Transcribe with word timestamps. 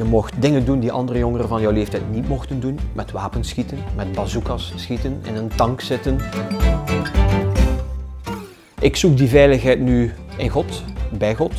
Je 0.00 0.06
mocht 0.06 0.42
dingen 0.42 0.64
doen 0.64 0.80
die 0.80 0.92
andere 0.92 1.18
jongeren 1.18 1.48
van 1.48 1.60
jouw 1.60 1.70
leeftijd 1.70 2.02
niet 2.10 2.28
mochten 2.28 2.60
doen. 2.60 2.78
Met 2.92 3.10
wapens 3.10 3.48
schieten, 3.48 3.78
met 3.96 4.12
bazookas 4.12 4.72
schieten, 4.76 5.20
in 5.22 5.36
een 5.36 5.48
tank 5.56 5.80
zitten. 5.80 6.18
Ik 8.80 8.96
zoek 8.96 9.16
die 9.16 9.28
veiligheid 9.28 9.80
nu 9.80 10.12
in 10.36 10.48
God, 10.48 10.82
bij 11.18 11.34
God. 11.34 11.52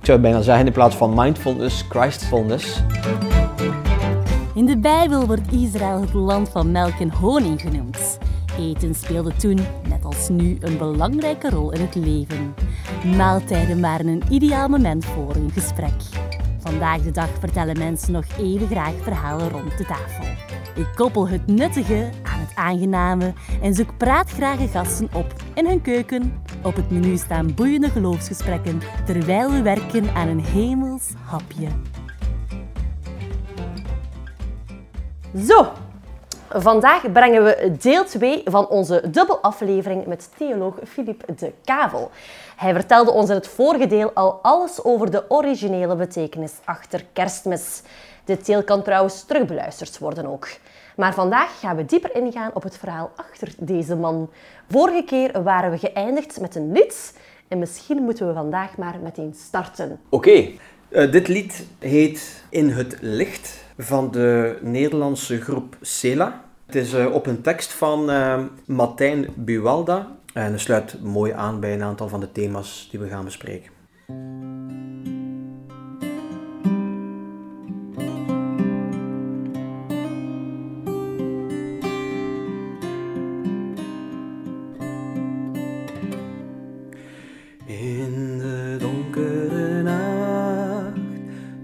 Ik 0.00 0.06
zou 0.06 0.18
bijna 0.18 0.40
zeggen 0.40 0.66
in 0.66 0.72
plaats 0.72 0.96
van 0.96 1.14
mindfulness, 1.14 1.84
Christfulness. 1.88 2.82
In 4.54 4.66
de 4.66 4.78
Bijbel 4.78 5.26
wordt 5.26 5.52
Israël 5.52 6.00
het 6.00 6.12
land 6.12 6.48
van 6.48 6.72
melk 6.72 6.98
en 7.00 7.10
honing 7.10 7.60
genoemd. 7.60 8.18
Eten 8.58 8.94
speelde 8.94 9.32
toen, 9.36 9.58
net 9.88 10.04
als 10.04 10.28
nu, 10.28 10.56
een 10.60 10.78
belangrijke 10.78 11.50
rol 11.50 11.72
in 11.72 11.80
het 11.80 11.94
leven. 11.94 12.54
Maaltijden 13.16 13.80
waren 13.80 14.06
een 14.06 14.22
ideaal 14.30 14.68
moment 14.68 15.04
voor 15.04 15.34
een 15.34 15.50
gesprek. 15.50 15.92
Vandaag 16.68 17.02
de 17.02 17.10
dag 17.10 17.30
vertellen 17.38 17.78
mensen 17.78 18.12
nog 18.12 18.24
even 18.38 18.66
graag 18.66 18.94
verhalen 19.02 19.48
rond 19.48 19.78
de 19.78 19.84
tafel. 19.84 20.24
Ik 20.74 20.88
koppel 20.94 21.28
het 21.28 21.46
nuttige 21.46 22.10
aan 22.22 22.40
het 22.40 22.54
aangename 22.54 23.32
en 23.62 23.74
zoek 23.74 23.96
praatgrage 23.96 24.68
gasten 24.68 25.08
op 25.14 25.34
in 25.54 25.66
hun 25.66 25.82
keuken. 25.82 26.42
Op 26.62 26.76
het 26.76 26.90
menu 26.90 27.16
staan 27.16 27.54
boeiende 27.54 27.90
geloofsgesprekken 27.90 28.80
terwijl 29.06 29.50
we 29.50 29.62
werken 29.62 30.14
aan 30.14 30.28
een 30.28 30.44
hemels 30.44 31.12
hapje. 31.24 31.68
Zo, 35.46 35.72
vandaag 36.48 37.12
brengen 37.12 37.44
we 37.44 37.76
deel 37.78 38.04
2 38.04 38.42
van 38.44 38.68
onze 38.68 39.02
dubbelaflevering 39.10 40.06
met 40.06 40.30
theoloog 40.36 40.74
Philippe 40.84 41.34
de 41.34 41.52
Kavel. 41.64 42.10
Hij 42.56 42.72
vertelde 42.72 43.10
ons 43.10 43.28
in 43.28 43.34
het 43.34 43.48
vorige 43.48 43.86
deel 43.86 44.10
al 44.14 44.38
alles 44.42 44.84
over 44.84 45.10
de 45.10 45.24
originele 45.30 45.96
betekenis 45.96 46.52
achter 46.64 47.04
kerstmis. 47.12 47.82
Dit 48.24 48.46
deel 48.46 48.62
kan 48.62 48.82
trouwens 48.82 49.24
terugbeluisterd 49.24 49.98
worden 49.98 50.26
ook. 50.26 50.48
Maar 50.96 51.14
vandaag 51.14 51.60
gaan 51.60 51.76
we 51.76 51.84
dieper 51.84 52.14
ingaan 52.14 52.50
op 52.54 52.62
het 52.62 52.78
verhaal 52.78 53.10
achter 53.16 53.52
deze 53.58 53.96
man. 53.96 54.30
Vorige 54.68 55.04
keer 55.04 55.42
waren 55.42 55.70
we 55.70 55.78
geëindigd 55.78 56.40
met 56.40 56.54
een 56.54 56.72
lied 56.72 57.18
en 57.48 57.58
misschien 57.58 58.02
moeten 58.02 58.26
we 58.26 58.32
vandaag 58.32 58.76
maar 58.76 58.96
meteen 59.02 59.34
starten. 59.36 60.00
Oké, 60.08 60.48
eh, 60.88 61.10
dit 61.12 61.28
lied 61.28 61.66
heet 61.78 62.42
In 62.50 62.70
het 62.70 62.96
licht 63.00 63.66
van 63.78 64.10
de 64.10 64.58
Nederlandse 64.62 65.40
groep 65.40 65.76
Sela. 65.80 66.44
Het 66.66 66.74
is 66.74 66.92
eh, 66.92 67.14
op 67.14 67.26
een 67.26 67.40
tekst 67.40 67.72
van 67.72 68.10
uh, 68.10 68.42
Martijn 68.66 69.26
Buwalda 69.34 70.16
en 70.32 70.52
het 70.52 70.60
sluit 70.60 71.02
mooi 71.02 71.32
aan 71.32 71.60
bij 71.60 71.72
een 71.72 71.82
aantal 71.82 72.08
van 72.08 72.20
de 72.20 72.32
thema's 72.32 72.88
die 72.90 73.00
we 73.00 73.08
gaan 73.08 73.24
bespreken. 73.24 73.70
In 87.66 88.38
de 88.38 88.76
donkere 88.78 89.82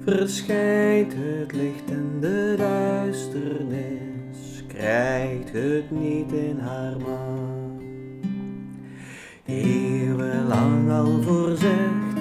verschijnt 0.05 1.13
het 1.17 1.53
licht 1.53 1.74
krijgt 4.85 5.53
het 5.53 5.91
niet 5.91 6.33
in 6.33 6.59
haar 6.59 6.97
macht. 6.99 7.83
Eeuwenlang 9.45 10.91
al 10.91 11.23
voorzegd, 11.23 12.19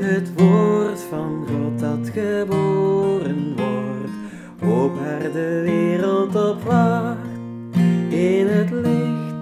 het 0.00 0.34
woord 0.34 1.00
van 1.00 1.46
God 1.46 1.78
dat 1.78 2.08
geboren 2.08 3.56
wordt, 3.56 4.12
op 4.74 4.98
haar 4.98 5.32
de 5.32 5.60
wereld 5.64 6.34
op 6.34 6.62
wacht. 6.62 7.36
In 8.08 8.46
het 8.46 8.70
licht 8.70 9.34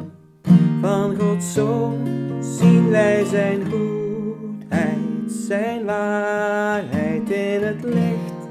van 0.80 1.16
Gods 1.20 1.52
Zoon 1.52 2.06
zien 2.40 2.90
wij 2.90 3.24
zijn 3.24 3.60
goedheid, 3.70 5.32
zijn 5.46 5.84
waarheid 5.84 7.30
in 7.30 7.62
het 7.62 7.82
licht 7.82 8.48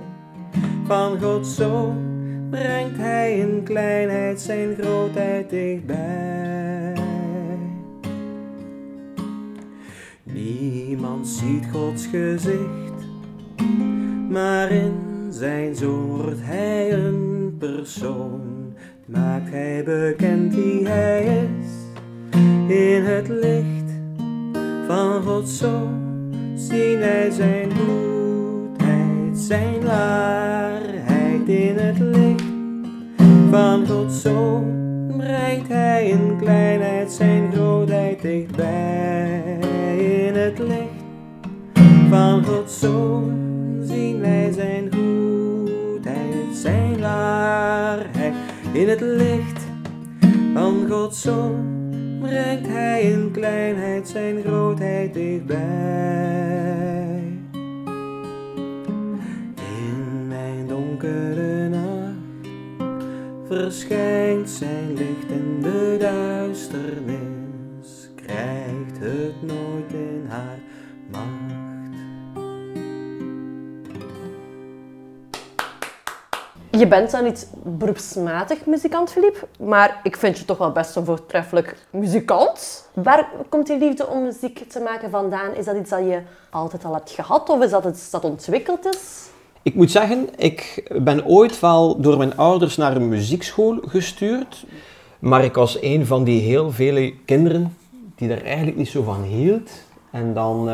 van 0.87 1.21
Gods 1.21 1.55
Zoon 1.55 2.02
brengt 2.53 2.97
Hij 2.97 3.37
in 3.37 3.63
kleinheid 3.63 4.41
zijn 4.41 4.75
grootheid 4.79 5.49
dichtbij. 5.49 6.93
Niemand 10.23 11.27
ziet 11.27 11.65
Gods 11.71 12.07
gezicht, 12.07 13.05
maar 14.29 14.71
in 14.71 14.93
zijn 15.29 15.75
zoon 15.75 16.05
wordt 16.05 16.39
Hij 16.41 16.93
een 16.93 17.55
persoon. 17.59 18.41
Maakt 19.05 19.49
Hij 19.49 19.83
bekend 19.83 20.55
wie 20.55 20.87
Hij 20.87 21.23
is 21.23 21.71
in 22.67 23.03
het 23.03 23.27
licht 23.27 23.91
van 24.87 25.23
Gods 25.23 25.57
Zoon 25.57 26.01
zien 26.55 26.99
wij 26.99 27.29
zijn 27.31 27.71
goedheid, 27.71 29.37
zijn 29.37 29.83
waarheid 29.83 31.47
in 31.47 31.75
het 31.77 31.99
licht 31.99 32.42
van 33.53 33.87
Gods 33.87 34.21
Zoon 34.21 35.13
brengt 35.17 35.67
Hij 35.67 36.07
in 36.07 36.37
kleinheid 36.39 37.11
zijn 37.11 37.51
grootheid 37.51 38.21
dichtbij. 38.21 39.57
In 39.97 40.35
het 40.35 40.59
licht 40.59 41.03
van 42.09 42.45
Gods 42.45 42.79
Zoon 42.79 43.33
zien 43.81 44.19
wij 44.19 44.51
zijn 44.51 44.89
goedheid, 44.93 46.55
zijn 46.55 46.99
waarheid 46.99 48.33
in 48.71 48.89
het 48.89 49.01
licht 49.01 49.61
van 50.53 50.87
Gods 50.89 51.21
Zoon 51.21 51.89
brengt 52.21 52.67
Hij 52.67 53.01
in 53.01 53.31
kleinheid 53.31 54.07
zijn 54.07 54.41
grootheid 54.45 55.13
dichtbij. 55.13 57.02
Verschijnt 63.63 64.49
zijn 64.49 64.93
licht 64.93 65.29
en 65.29 65.61
de 65.61 65.95
duisternis 65.99 68.09
krijgt 68.15 68.97
het 68.99 69.41
nooit 69.41 69.91
in 69.91 70.25
haar 70.29 70.59
macht. 71.11 71.51
Je 76.69 76.87
bent 76.87 77.11
dan 77.11 77.23
niet 77.23 77.47
beroepsmatig 77.63 78.65
muzikant, 78.65 79.11
Filip, 79.11 79.47
maar 79.59 79.99
ik 80.03 80.17
vind 80.17 80.37
je 80.37 80.45
toch 80.45 80.57
wel 80.57 80.71
best 80.71 80.95
een 80.95 81.05
voortreffelijk 81.05 81.75
muzikant. 81.89 82.89
Waar 82.93 83.29
komt 83.49 83.67
die 83.67 83.77
liefde 83.77 84.07
om 84.07 84.23
muziek 84.23 84.71
te 84.71 84.79
maken 84.79 85.09
vandaan? 85.09 85.53
Is 85.53 85.65
dat 85.65 85.75
iets 85.75 85.89
dat 85.89 85.99
je 85.99 86.21
altijd 86.49 86.85
al 86.85 86.93
hebt 86.93 87.11
gehad 87.11 87.49
of 87.49 87.61
is 87.61 87.71
dat 87.71 87.85
iets 87.85 88.09
dat 88.09 88.23
ontwikkeld 88.23 88.85
is? 88.85 89.31
Ik 89.63 89.75
moet 89.75 89.91
zeggen, 89.91 90.29
ik 90.37 90.83
ben 91.01 91.25
ooit 91.25 91.59
wel 91.59 92.01
door 92.01 92.17
mijn 92.17 92.37
ouders 92.37 92.77
naar 92.77 92.95
een 92.95 93.09
muziekschool 93.09 93.79
gestuurd. 93.85 94.65
Maar 95.19 95.43
ik 95.43 95.53
was 95.53 95.81
een 95.81 96.05
van 96.05 96.23
die 96.23 96.41
heel 96.41 96.71
vele 96.71 97.13
kinderen 97.25 97.77
die 98.15 98.27
daar 98.27 98.41
eigenlijk 98.41 98.77
niet 98.77 98.89
zo 98.89 99.03
van 99.03 99.23
hield. 99.23 99.71
En 100.11 100.33
dan 100.33 100.69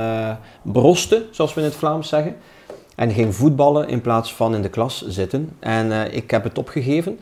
broste, 0.62 1.26
zoals 1.32 1.54
we 1.54 1.60
in 1.60 1.66
het 1.66 1.76
Vlaams 1.76 2.10
zeggen. 2.10 2.36
En 3.00 3.12
ging 3.12 3.36
voetballen 3.36 3.88
in 3.88 4.02
plaats 4.02 4.34
van 4.34 4.56
in 4.56 4.62
de 4.62 4.70
klas 4.70 5.08
zitten. 5.08 5.50
En 5.60 5.92
eh, 5.92 6.16
ik 6.16 6.32
heb 6.32 6.44
het 6.44 6.58
opgegeven. 6.58 7.20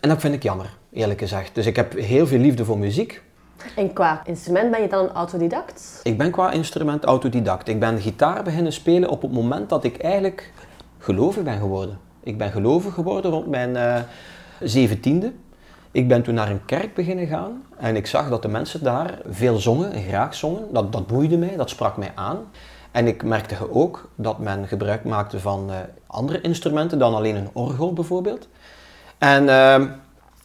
En 0.00 0.08
dat 0.08 0.20
vind 0.20 0.34
ik 0.34 0.42
jammer, 0.42 0.74
eerlijk 0.92 1.20
gezegd. 1.20 1.54
Dus 1.54 1.66
ik 1.66 1.76
heb 1.76 1.92
heel 1.98 2.26
veel 2.26 2.38
liefde 2.38 2.64
voor 2.64 2.78
muziek. 2.78 3.22
En 3.76 3.92
qua 3.92 4.22
instrument 4.24 4.70
ben 4.70 4.82
je 4.82 4.88
dan 4.88 5.04
een 5.04 5.12
autodidact? 5.12 6.00
Ik 6.02 6.18
ben 6.18 6.30
qua 6.30 6.50
instrument 6.50 7.04
autodidact. 7.04 7.68
Ik 7.68 7.80
ben 7.80 8.00
gitaar 8.00 8.42
beginnen 8.42 8.72
spelen 8.72 9.08
op 9.08 9.22
het 9.22 9.32
moment 9.32 9.68
dat 9.68 9.84
ik 9.84 9.96
eigenlijk 9.96 10.52
gelovig 10.98 11.42
ben 11.42 11.58
geworden. 11.58 11.98
Ik 12.22 12.38
ben 12.38 12.50
gelovig 12.50 12.94
geworden 12.94 13.30
rond 13.30 13.46
mijn 13.46 13.76
eh, 13.76 14.00
zeventiende. 14.60 15.32
ik 15.90 16.08
ben 16.08 16.22
toen 16.22 16.34
naar 16.34 16.50
een 16.50 16.64
kerk 16.64 16.94
beginnen 16.94 17.26
gaan 17.26 17.62
en 17.76 17.96
ik 17.96 18.06
zag 18.06 18.28
dat 18.28 18.42
de 18.42 18.48
mensen 18.48 18.82
daar 18.82 19.18
veel 19.28 19.58
zongen 19.58 19.92
en 19.92 20.02
graag 20.02 20.34
zongen. 20.34 20.72
Dat, 20.72 20.92
dat 20.92 21.06
boeide 21.06 21.36
mij, 21.36 21.56
dat 21.56 21.70
sprak 21.70 21.96
mij 21.96 22.12
aan. 22.14 22.38
En 22.90 23.06
ik 23.06 23.24
merkte 23.24 23.72
ook 23.72 24.08
dat 24.14 24.38
men 24.38 24.68
gebruik 24.68 25.04
maakte 25.04 25.40
van 25.40 25.70
eh, 25.70 25.76
andere 26.06 26.40
instrumenten 26.40 26.98
dan 26.98 27.14
alleen 27.14 27.36
een 27.36 27.50
orgel 27.52 27.92
bijvoorbeeld. 27.92 28.48
En 29.18 29.44
uh, 29.44 29.82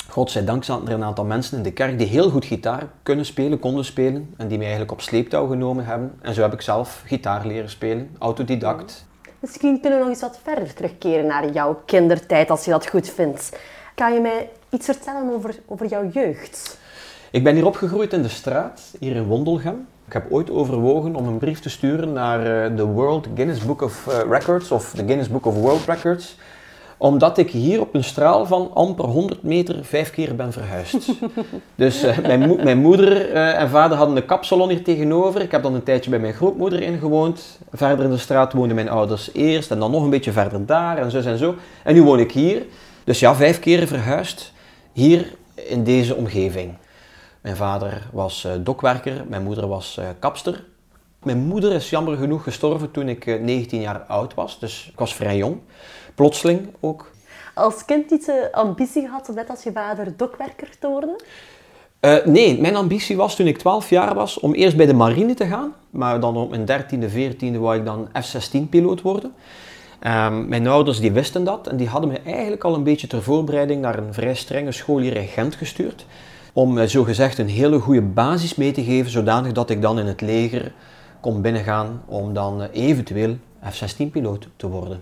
godzijdank 0.09 0.63
zaten 0.63 0.88
er 0.88 0.94
een 0.94 1.04
aantal 1.04 1.25
mensen 1.25 1.57
in 1.57 1.63
de 1.63 1.71
kerk 1.71 1.98
die 1.98 2.07
heel 2.07 2.30
goed 2.30 2.45
gitaar 2.45 2.88
kunnen 3.04 3.25
spelen, 3.25 3.59
konden 3.59 3.86
spelen. 3.86 4.33
En 4.38 4.48
die 4.48 4.57
mij 4.57 4.68
eigenlijk 4.68 4.92
op 4.92 5.01
sleeptouw 5.01 5.48
genomen 5.48 5.86
hebben. 5.86 6.13
En 6.21 6.33
zo 6.33 6.42
heb 6.42 6.54
ik 6.54 6.62
zelf 6.62 7.04
gitaar 7.06 7.48
leren 7.48 7.69
spelen, 7.69 8.09
autodidact. 8.19 9.06
Misschien 9.39 9.81
kunnen 9.81 10.00
we 10.00 10.06
nog 10.06 10.13
eens 10.13 10.21
wat 10.21 10.39
verder 10.44 10.74
terugkeren 10.74 11.25
naar 11.25 11.51
jouw 11.51 11.81
kindertijd, 11.86 12.50
als 12.50 12.65
je 12.65 12.71
dat 12.71 12.88
goed 12.88 13.09
vindt. 13.09 13.59
Kan 13.95 14.13
je 14.13 14.19
mij 14.19 14.50
iets 14.69 14.86
vertellen 14.86 15.33
over, 15.33 15.56
over 15.65 15.86
jouw 15.86 16.10
jeugd? 16.10 16.80
Ik 17.31 17.44
ben 17.44 17.56
hier 17.56 17.65
opgegroeid 17.65 18.13
in 18.13 18.21
de 18.21 18.27
straat, 18.27 18.81
hier 19.00 19.15
in 19.15 19.24
Wondelgem. 19.24 19.88
Ik 20.07 20.13
heb 20.13 20.31
ooit 20.31 20.50
overwogen 20.50 21.15
om 21.15 21.27
een 21.27 21.38
brief 21.38 21.60
te 21.60 21.69
sturen 21.69 22.13
naar 22.13 22.39
eh, 22.39 22.75
de 22.75 22.83
World 22.83 23.27
Guinness 23.36 23.65
Book 23.65 23.81
of 23.81 24.07
eh, 24.07 24.19
Records 24.30 24.71
of 24.71 24.92
de 24.92 25.03
Guinness 25.06 25.30
Book 25.30 25.45
of 25.45 25.56
World 25.56 25.86
Records 25.86 26.38
omdat 26.97 27.38
ik 27.38 27.51
hier 27.51 27.81
op 27.81 27.94
een 27.94 28.03
straal 28.03 28.45
van 28.45 28.71
amper 28.73 29.05
100 29.05 29.44
meter 29.44 29.85
vijf 29.85 30.11
keer 30.11 30.35
ben 30.35 30.51
verhuisd. 30.51 31.09
dus 31.75 32.03
uh, 32.03 32.17
mijn, 32.17 32.47
mo 32.47 32.55
mijn, 32.63 32.77
moeder 32.77 33.31
uh, 33.31 33.59
en 33.59 33.69
vader 33.69 33.97
hadden 33.97 34.15
een 34.15 34.25
kapsalon 34.25 34.69
hier 34.69 34.83
tegenover. 34.83 35.41
Ik 35.41 35.51
heb 35.51 35.63
dan 35.63 35.73
een 35.73 35.83
tijdje 35.83 36.09
bij 36.09 36.19
mijn 36.19 36.33
grootmoeder 36.33 36.81
ingewoond. 36.81 37.59
Verder 37.71 38.05
in 38.05 38.11
de 38.11 38.17
straat 38.17 38.53
woonden 38.53 38.75
mijn 38.75 38.89
ouders 38.89 39.29
eerst 39.33 39.71
en 39.71 39.79
dan 39.79 39.91
nog 39.91 40.03
een 40.03 40.09
beetje 40.09 40.31
verder 40.31 40.65
daar 40.65 40.97
en 40.97 41.11
zo 41.11 41.17
en 41.17 41.38
zo. 41.38 41.55
En 41.83 41.94
nu 41.94 42.03
woon 42.03 42.19
ik 42.19 42.31
hier. 42.31 42.65
Dus 43.03 43.19
ja, 43.19 43.35
vijf 43.35 43.59
keer 43.59 43.88
verhuisd. 43.88 44.53
Hier 44.93 45.33
in 45.55 45.83
deze 45.83 46.15
omgeving. 46.15 46.73
Mijn 47.41 47.55
vader 47.55 48.07
was 48.11 48.45
uh, 48.45 48.51
dokwerker, 48.59 49.23
mijn 49.27 49.43
moeder 49.43 49.67
was 49.67 50.00
kapster. 50.19 50.63
Mijn 51.23 51.38
moeder 51.38 51.71
is 51.73 51.89
jammer 51.89 52.17
genoeg 52.17 52.43
gestorven 52.43 52.91
toen 52.91 53.09
ik 53.09 53.41
19 53.41 53.81
jaar 53.81 54.00
oud 54.07 54.33
was, 54.33 54.59
dus 54.59 54.89
ik 54.91 55.00
was 55.00 55.15
vrij 55.15 55.38
jong 55.38 55.59
plotseling 56.17 56.67
ook. 56.79 57.11
Als 57.53 57.85
kind 57.85 58.11
iets 58.11 58.29
ambitie 58.51 59.01
gehad, 59.01 59.31
net 59.35 59.49
als 59.49 59.63
je 59.63 59.71
vader, 59.71 60.17
dokwerker 60.17 60.69
te 60.79 60.87
worden? 60.87 61.15
Uh, 62.01 62.25
nee, 62.25 62.61
mijn 62.61 62.75
ambitie 62.75 63.17
was 63.17 63.35
toen 63.35 63.47
ik 63.47 63.57
12 63.57 63.89
jaar 63.89 64.15
was 64.15 64.39
om 64.39 64.53
eerst 64.53 64.77
bij 64.77 64.85
de 64.85 64.93
marine 64.93 65.33
te 65.33 65.45
gaan. 65.45 65.73
Maar 65.89 66.19
dan 66.19 66.37
op 66.37 66.49
mijn 66.49 66.65
13e, 66.67 67.11
14e 67.11 67.59
wou 67.59 67.77
ik 67.77 67.85
dan 67.85 68.09
F-16-piloot 68.21 69.01
worden. 69.01 69.33
Um, 70.07 70.47
mijn 70.47 70.67
ouders 70.67 70.99
die 70.99 71.11
wisten 71.11 71.43
dat 71.43 71.67
en 71.67 71.77
die 71.77 71.87
hadden 71.87 72.09
me 72.09 72.19
eigenlijk 72.19 72.63
al 72.63 72.73
een 72.73 72.83
beetje 72.83 73.07
ter 73.07 73.23
voorbereiding 73.23 73.81
naar 73.81 73.97
een 73.97 74.13
vrij 74.13 74.35
strenge 74.35 74.71
school 74.71 74.99
hier 74.99 75.15
in 75.15 75.27
Gent 75.27 75.55
gestuurd. 75.55 76.05
Om 76.53 76.77
uh, 76.77 76.83
zogezegd 76.85 77.37
een 77.37 77.49
hele 77.49 77.79
goede 77.79 78.01
basis 78.01 78.55
mee 78.55 78.71
te 78.71 78.83
geven, 78.83 79.11
zodanig 79.11 79.51
dat 79.51 79.69
ik 79.69 79.81
dan 79.81 79.99
in 79.99 80.05
het 80.05 80.21
leger 80.21 80.73
kon 81.21 81.41
binnengaan 81.41 82.01
om 82.05 82.33
dan 82.33 82.61
eventueel 82.61 83.35
F-16-piloot 83.69 84.47
te 84.55 84.67
worden. 84.67 85.01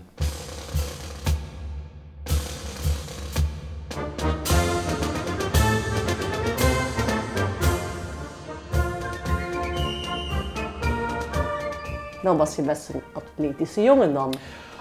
Dan 12.26 12.36
was 12.36 12.56
je 12.56 12.62
best 12.62 12.88
een 12.88 13.00
atletische 13.12 13.82
jongen 13.82 14.12
dan. 14.12 14.34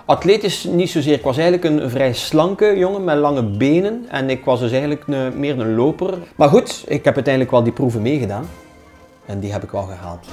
Atletisch 0.05 0.63
niet 0.63 0.89
zozeer. 0.89 1.13
Ik 1.13 1.23
was 1.23 1.37
eigenlijk 1.37 1.63
een 1.65 1.89
vrij 1.89 2.13
slanke 2.13 2.77
jongen 2.77 3.03
met 3.03 3.17
lange 3.17 3.43
benen. 3.43 4.05
En 4.09 4.29
ik 4.29 4.45
was 4.45 4.59
dus 4.59 4.71
eigenlijk 4.71 5.07
meer 5.35 5.59
een 5.59 5.75
loper. 5.75 6.17
Maar 6.35 6.49
goed, 6.49 6.83
ik 6.87 7.05
heb 7.05 7.15
uiteindelijk 7.15 7.53
wel 7.53 7.63
die 7.63 7.73
proeven 7.73 8.01
meegedaan. 8.01 8.49
En 9.25 9.39
die 9.39 9.51
heb 9.51 9.63
ik 9.63 9.71
wel 9.71 9.83
gehaald. 9.83 10.27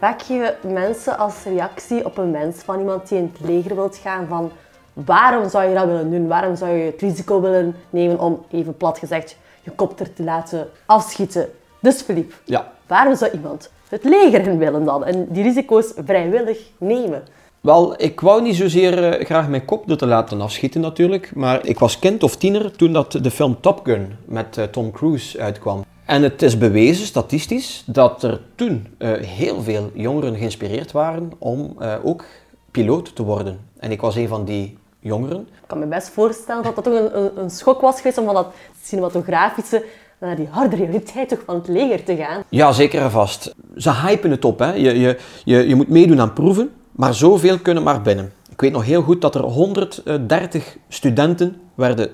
Vaak 0.00 0.22
geven 0.22 0.54
mensen 0.72 1.18
als 1.18 1.34
reactie 1.44 2.04
op 2.04 2.18
een 2.18 2.32
wens 2.32 2.56
van 2.56 2.78
iemand 2.78 3.08
die 3.08 3.18
in 3.18 3.30
het 3.32 3.48
leger 3.48 3.74
wilt 3.74 3.96
gaan 3.96 4.26
van 4.28 4.50
waarom 4.92 5.48
zou 5.48 5.68
je 5.68 5.74
dat 5.74 5.86
willen 5.86 6.10
doen? 6.10 6.26
Waarom 6.26 6.56
zou 6.56 6.70
je 6.76 6.84
het 6.84 7.00
risico 7.00 7.40
willen 7.40 7.74
nemen 7.90 8.18
om, 8.18 8.44
even 8.50 8.76
plat 8.76 8.98
gezegd, 8.98 9.36
je 9.62 9.70
kopter 9.70 10.12
te 10.12 10.22
laten 10.22 10.68
afschieten? 10.86 11.48
Dus 11.80 12.00
Filip, 12.02 12.32
ja. 12.44 12.72
waarom 12.86 13.16
zou 13.16 13.30
iemand 13.30 13.70
het 13.88 14.04
leger 14.04 14.46
in 14.46 14.58
willen 14.58 14.84
dan 14.84 15.04
en 15.04 15.26
die 15.28 15.42
risico's 15.42 15.92
vrijwillig 16.04 16.58
nemen? 16.78 17.22
Wel, 17.60 18.02
ik 18.02 18.20
wou 18.20 18.42
niet 18.42 18.56
zozeer 18.56 19.18
uh, 19.18 19.24
graag 19.24 19.48
mijn 19.48 19.64
kop 19.64 19.86
te 19.86 20.06
laten 20.06 20.40
afschieten 20.40 20.80
natuurlijk, 20.80 21.34
maar 21.34 21.66
ik 21.66 21.78
was 21.78 21.98
kind 21.98 22.22
of 22.22 22.36
tiener 22.36 22.76
toen 22.76 22.92
dat 22.92 23.12
de 23.12 23.30
film 23.30 23.60
Top 23.60 23.80
Gun 23.84 24.16
met 24.24 24.56
uh, 24.56 24.64
Tom 24.64 24.90
Cruise 24.90 25.40
uitkwam. 25.40 25.84
En 26.10 26.22
het 26.22 26.42
is 26.42 26.58
bewezen, 26.58 27.06
statistisch, 27.06 27.82
dat 27.86 28.22
er 28.22 28.40
toen 28.54 28.86
uh, 28.98 29.12
heel 29.12 29.62
veel 29.62 29.90
jongeren 29.94 30.36
geïnspireerd 30.36 30.92
waren 30.92 31.32
om 31.38 31.76
uh, 31.80 31.94
ook 32.02 32.24
piloot 32.70 33.14
te 33.14 33.22
worden. 33.22 33.58
En 33.78 33.90
ik 33.90 34.00
was 34.00 34.16
een 34.16 34.28
van 34.28 34.44
die 34.44 34.78
jongeren. 35.00 35.40
Ik 35.40 35.66
kan 35.66 35.78
me 35.78 35.86
best 35.86 36.08
voorstellen 36.08 36.62
dat 36.62 36.74
dat 36.74 36.84
toch 36.84 36.94
een, 36.94 37.18
een, 37.18 37.30
een 37.38 37.50
schok 37.50 37.80
was 37.80 37.96
geweest 37.96 38.18
om 38.18 38.24
van 38.24 38.34
dat 38.34 38.46
cinematografische 38.82 39.84
naar 40.18 40.36
die 40.36 40.48
harde 40.50 40.76
realiteit 40.76 41.28
toch 41.28 41.42
van 41.44 41.54
het 41.54 41.68
leger 41.68 42.04
te 42.04 42.16
gaan. 42.16 42.42
Ja, 42.48 42.72
zeker 42.72 43.02
en 43.02 43.10
vast. 43.10 43.54
Ze 43.76 43.92
hypen 43.92 44.30
het 44.30 44.44
op. 44.44 44.58
Hè. 44.58 44.72
Je, 44.72 44.98
je, 44.98 45.18
je, 45.44 45.68
je 45.68 45.74
moet 45.74 45.88
meedoen 45.88 46.20
aan 46.20 46.32
proeven, 46.32 46.70
maar 46.92 47.14
zoveel 47.14 47.58
kunnen 47.58 47.82
maar 47.82 48.02
binnen. 48.02 48.32
Ik 48.60 48.66
weet 48.66 48.74
nog 48.74 48.84
heel 48.84 49.02
goed 49.02 49.20
dat 49.20 49.34
er 49.34 49.42
130 49.42 50.76
studenten 50.88 51.60
werden 51.74 52.10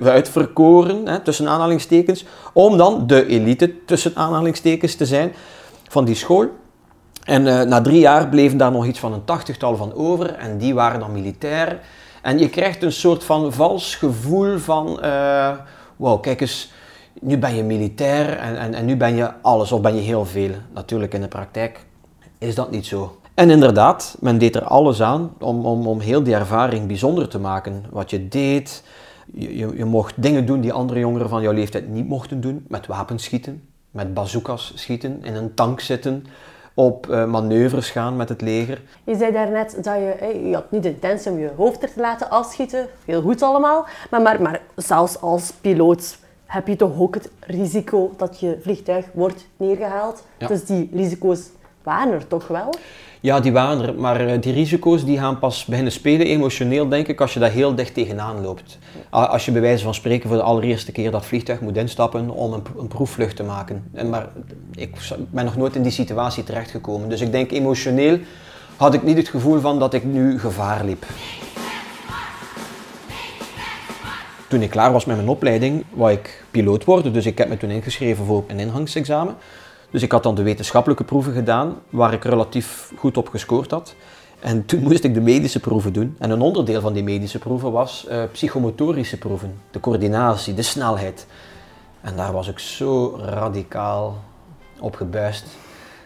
uitverkoren, 0.00 1.06
hè, 1.06 1.20
tussen 1.20 1.48
aanhalingstekens, 1.48 2.24
om 2.52 2.76
dan 2.76 3.06
de 3.06 3.26
elite, 3.26 3.84
tussen 3.84 4.16
aanhalingstekens, 4.16 4.94
te 4.94 5.06
zijn 5.06 5.32
van 5.88 6.04
die 6.04 6.14
school. 6.14 6.48
En 7.24 7.46
uh, 7.46 7.62
na 7.62 7.80
drie 7.80 8.00
jaar 8.00 8.28
bleven 8.28 8.58
daar 8.58 8.70
nog 8.72 8.86
iets 8.86 8.98
van 8.98 9.12
een 9.12 9.24
tachtigtal 9.24 9.76
van 9.76 9.94
over 9.94 10.34
en 10.34 10.58
die 10.58 10.74
waren 10.74 11.00
dan 11.00 11.12
militair. 11.12 11.80
En 12.22 12.38
je 12.38 12.48
krijgt 12.48 12.82
een 12.82 12.92
soort 12.92 13.24
van 13.24 13.52
vals 13.52 13.94
gevoel 13.94 14.58
van, 14.58 15.00
uh, 15.04 15.52
wow, 15.96 16.22
kijk 16.22 16.40
eens, 16.40 16.72
nu 17.20 17.38
ben 17.38 17.54
je 17.54 17.62
militair 17.62 18.38
en, 18.38 18.58
en, 18.58 18.74
en 18.74 18.84
nu 18.84 18.96
ben 18.96 19.14
je 19.14 19.32
alles 19.42 19.72
of 19.72 19.80
ben 19.80 19.94
je 19.94 20.00
heel 20.00 20.24
veel. 20.24 20.50
Natuurlijk 20.74 21.14
in 21.14 21.20
de 21.20 21.28
praktijk 21.28 21.86
is 22.38 22.54
dat 22.54 22.70
niet 22.70 22.86
zo. 22.86 23.19
En 23.40 23.50
inderdaad, 23.50 24.16
men 24.18 24.38
deed 24.38 24.56
er 24.56 24.64
alles 24.64 25.02
aan 25.02 25.32
om, 25.38 25.66
om, 25.66 25.86
om 25.86 26.00
heel 26.00 26.22
die 26.22 26.34
ervaring 26.34 26.86
bijzonder 26.86 27.28
te 27.28 27.38
maken. 27.38 27.84
Wat 27.90 28.10
je 28.10 28.28
deed, 28.28 28.82
je, 29.32 29.56
je, 29.56 29.76
je 29.76 29.84
mocht 29.84 30.22
dingen 30.22 30.46
doen 30.46 30.60
die 30.60 30.72
andere 30.72 30.98
jongeren 31.00 31.28
van 31.28 31.42
jouw 31.42 31.52
leeftijd 31.52 31.88
niet 31.88 32.08
mochten 32.08 32.40
doen. 32.40 32.64
Met 32.68 32.86
wapens 32.86 33.24
schieten, 33.24 33.62
met 33.90 34.14
bazookas 34.14 34.72
schieten, 34.74 35.24
in 35.24 35.34
een 35.34 35.54
tank 35.54 35.80
zitten, 35.80 36.26
op 36.74 37.06
uh, 37.06 37.24
manoeuvres 37.24 37.90
gaan 37.90 38.16
met 38.16 38.28
het 38.28 38.40
leger. 38.40 38.82
Je 39.04 39.16
zei 39.16 39.32
daarnet 39.32 39.74
dat 39.74 39.94
je, 39.94 40.40
je 40.48 40.54
had 40.54 40.70
niet 40.70 40.82
de 40.82 40.88
intentie 40.88 41.30
om 41.30 41.38
je 41.38 41.50
hoofd 41.56 41.82
er 41.82 41.92
te 41.92 42.00
laten 42.00 42.30
afschieten. 42.30 42.86
Heel 43.04 43.22
goed 43.22 43.42
allemaal. 43.42 43.86
Maar, 44.10 44.22
maar, 44.22 44.42
maar 44.42 44.60
zelfs 44.76 45.20
als 45.20 45.52
piloot 45.60 46.18
heb 46.46 46.66
je 46.66 46.76
toch 46.76 46.98
ook 46.98 47.14
het 47.14 47.30
risico 47.40 48.14
dat 48.16 48.40
je 48.40 48.58
vliegtuig 48.62 49.06
wordt 49.12 49.46
neergehaald. 49.56 50.22
Dus 50.46 50.64
die 50.64 50.90
risico's 50.92 51.40
waren 51.82 52.12
er 52.12 52.26
toch 52.26 52.48
wel? 52.48 52.70
Ja, 53.22 53.40
die 53.40 53.52
waren 53.52 53.86
er, 53.86 53.94
maar 53.94 54.20
eh, 54.20 54.40
die 54.40 54.52
risico's 54.52 55.04
die 55.04 55.18
gaan 55.18 55.38
pas 55.38 55.64
beginnen 55.64 55.92
spelen 55.92 56.26
emotioneel, 56.26 56.88
denk 56.88 57.08
ik, 57.08 57.20
als 57.20 57.34
je 57.34 57.40
daar 57.40 57.50
heel 57.50 57.74
dicht 57.74 57.94
tegenaan 57.94 58.40
loopt. 58.40 58.78
Als 59.10 59.44
je 59.44 59.52
bij 59.52 59.60
wijze 59.60 59.84
van 59.84 59.94
spreken 59.94 60.28
voor 60.28 60.38
de 60.38 60.44
allereerste 60.44 60.92
keer 60.92 61.10
dat 61.10 61.26
vliegtuig 61.26 61.60
moet 61.60 61.76
instappen 61.76 62.30
om 62.30 62.52
een, 62.52 62.62
een 62.78 62.88
proefvlucht 62.88 63.36
te 63.36 63.42
maken. 63.42 63.84
En 63.92 64.08
maar 64.08 64.28
ik 64.74 64.96
ben 65.30 65.44
nog 65.44 65.56
nooit 65.56 65.76
in 65.76 65.82
die 65.82 65.92
situatie 65.92 66.44
terechtgekomen. 66.44 67.08
Dus 67.08 67.20
ik 67.20 67.32
denk 67.32 67.50
emotioneel 67.50 68.18
had 68.76 68.94
ik 68.94 69.02
niet 69.02 69.16
het 69.16 69.28
gevoel 69.28 69.60
van 69.60 69.78
dat 69.78 69.94
ik 69.94 70.04
nu 70.04 70.38
gevaar 70.38 70.84
liep. 70.84 71.04
Toen 74.48 74.62
ik 74.62 74.70
klaar 74.70 74.92
was 74.92 75.04
met 75.04 75.16
mijn 75.16 75.28
opleiding, 75.28 75.84
wou 75.90 76.12
ik 76.12 76.44
piloot 76.50 76.84
worden, 76.84 77.12
dus 77.12 77.26
ik 77.26 77.38
heb 77.38 77.48
me 77.48 77.56
toen 77.56 77.70
ingeschreven 77.70 78.24
voor 78.24 78.44
een 78.46 78.58
inhangsexamen. 78.58 79.36
Dus 79.90 80.02
ik 80.02 80.12
had 80.12 80.22
dan 80.22 80.34
de 80.34 80.42
wetenschappelijke 80.42 81.04
proeven 81.04 81.32
gedaan, 81.32 81.74
waar 81.90 82.12
ik 82.12 82.24
relatief 82.24 82.92
goed 82.96 83.16
op 83.16 83.28
gescoord 83.28 83.70
had. 83.70 83.94
En 84.40 84.64
toen 84.66 84.82
moest 84.82 85.04
ik 85.04 85.14
de 85.14 85.20
medische 85.20 85.60
proeven 85.60 85.92
doen. 85.92 86.16
En 86.18 86.30
een 86.30 86.40
onderdeel 86.40 86.80
van 86.80 86.92
die 86.92 87.02
medische 87.02 87.38
proeven 87.38 87.72
was 87.72 88.06
uh, 88.10 88.22
psychomotorische 88.32 89.18
proeven. 89.18 89.54
De 89.70 89.80
coördinatie, 89.80 90.54
de 90.54 90.62
snelheid. 90.62 91.26
En 92.00 92.16
daar 92.16 92.32
was 92.32 92.48
ik 92.48 92.58
zo 92.58 93.18
radicaal 93.22 94.18
op 94.78 94.94
gebuist 94.96 95.46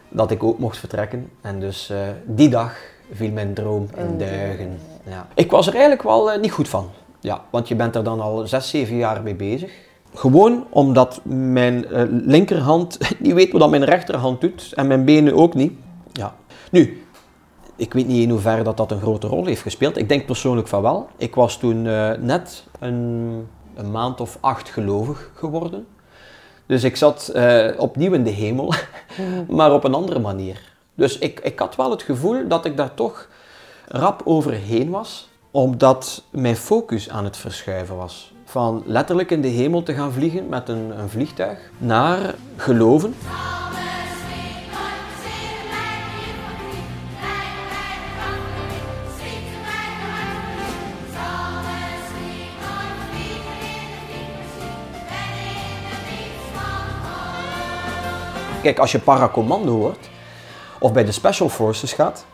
dat 0.08 0.30
ik 0.30 0.42
ook 0.42 0.58
mocht 0.58 0.78
vertrekken. 0.78 1.30
En 1.40 1.60
dus 1.60 1.90
uh, 1.90 1.98
die 2.24 2.48
dag 2.48 2.76
viel 3.12 3.30
mijn 3.30 3.54
droom 3.54 3.88
in 3.96 4.18
duigen. 4.18 4.78
Ja. 5.06 5.26
Ik 5.34 5.50
was 5.50 5.66
er 5.66 5.72
eigenlijk 5.72 6.02
wel 6.02 6.34
uh, 6.34 6.40
niet 6.40 6.52
goed 6.52 6.68
van. 6.68 6.90
Ja, 7.20 7.44
want 7.50 7.68
je 7.68 7.74
bent 7.74 7.96
er 7.96 8.04
dan 8.04 8.20
al 8.20 8.46
zes, 8.46 8.68
zeven 8.68 8.96
jaar 8.96 9.22
mee 9.22 9.34
bezig. 9.34 9.72
Gewoon 10.14 10.66
omdat 10.70 11.20
mijn 11.24 11.86
uh, 11.90 12.02
linkerhand 12.08 12.98
niet 13.18 13.32
weet 13.32 13.52
wat 13.52 13.70
mijn 13.70 13.84
rechterhand 13.84 14.40
doet 14.40 14.72
en 14.74 14.86
mijn 14.86 15.04
benen 15.04 15.34
ook 15.34 15.54
niet. 15.54 15.72
Ja. 16.12 16.34
Nu, 16.70 17.06
ik 17.76 17.92
weet 17.92 18.06
niet 18.06 18.22
in 18.22 18.30
hoeverre 18.30 18.62
dat, 18.62 18.76
dat 18.76 18.90
een 18.90 19.00
grote 19.00 19.26
rol 19.26 19.46
heeft 19.46 19.62
gespeeld. 19.62 19.96
Ik 19.96 20.08
denk 20.08 20.26
persoonlijk 20.26 20.68
van 20.68 20.82
wel. 20.82 21.08
Ik 21.16 21.34
was 21.34 21.58
toen 21.58 21.84
uh, 21.84 22.10
net 22.12 22.64
een, 22.80 23.48
een, 23.74 23.90
maand 23.90 24.20
of 24.20 24.38
acht 24.40 24.68
gelovig 24.68 25.30
geworden. 25.34 25.86
Dus 26.66 26.84
ik 26.84 26.96
zat 26.96 27.32
uh, 27.34 27.70
opnieuw 27.76 28.12
in 28.12 28.24
de 28.24 28.30
hemel, 28.30 28.72
maar 29.48 29.72
op 29.72 29.84
een 29.84 29.94
andere 29.94 30.18
manier. 30.18 30.72
Dus 30.94 31.18
ik, 31.18 31.40
ik 31.40 31.58
had 31.58 31.76
wel 31.76 31.90
het 31.90 32.02
gevoel 32.02 32.48
dat 32.48 32.64
ik 32.64 32.76
daar 32.76 32.94
toch 32.94 33.28
rap 33.88 34.22
overheen 34.24 34.90
was, 34.90 35.28
omdat 35.50 36.22
mijn 36.30 36.56
focus 36.56 37.10
aan 37.10 37.24
het 37.24 37.36
verschuiven 37.36 37.96
was 37.96 38.33
van 38.54 38.82
letterlijk 38.86 39.30
in 39.30 39.40
de 39.40 39.48
hemel 39.48 39.82
te 39.82 39.94
gaan 39.94 40.12
vliegen 40.12 40.48
met 40.48 40.68
een, 40.68 40.98
een 40.98 41.08
vliegtuig 41.08 41.58
naar 41.78 42.34
geloven. 42.56 43.14
Kijk, 58.62 58.78
als 58.78 58.92
je 58.92 58.98
paracommando 58.98 59.72
hoort 59.72 60.08
of 60.78 60.92
bij 60.92 61.04
de 61.04 61.12
Special 61.12 61.48
Forces 61.48 61.92
gaat, 61.92 62.26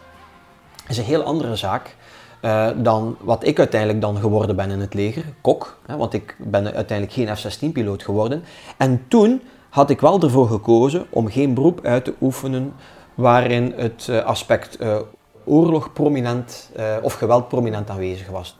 is 0.88 0.98
een 0.98 1.04
heel 1.04 1.22
andere 1.22 1.56
zaak 1.56 1.96
uh, 2.42 2.68
dan 2.76 3.16
wat 3.20 3.46
ik 3.46 3.58
uiteindelijk 3.58 4.00
dan 4.00 4.16
geworden 4.16 4.56
ben 4.56 4.70
in 4.70 4.80
het 4.80 4.94
leger, 4.94 5.24
kok. 5.40 5.78
Hè, 5.86 5.96
want 5.96 6.12
ik 6.12 6.36
ben 6.38 6.74
uiteindelijk 6.74 7.12
geen 7.12 7.36
F-16-piloot 7.36 8.02
geworden. 8.02 8.42
En 8.76 9.04
toen 9.08 9.40
had 9.68 9.90
ik 9.90 10.00
wel 10.00 10.20
ervoor 10.20 10.48
gekozen 10.48 11.06
om 11.10 11.28
geen 11.28 11.54
beroep 11.54 11.80
uit 11.82 12.04
te 12.04 12.14
oefenen 12.20 12.72
waarin 13.14 13.72
het 13.76 14.06
uh, 14.10 14.24
aspect 14.24 14.80
uh, 14.80 14.96
oorlog 15.44 15.92
prominent 15.92 16.70
of 17.02 17.12
geweld 17.12 17.48
prominent 17.48 17.90
aanwezig 17.90 18.28
was. 18.28 18.56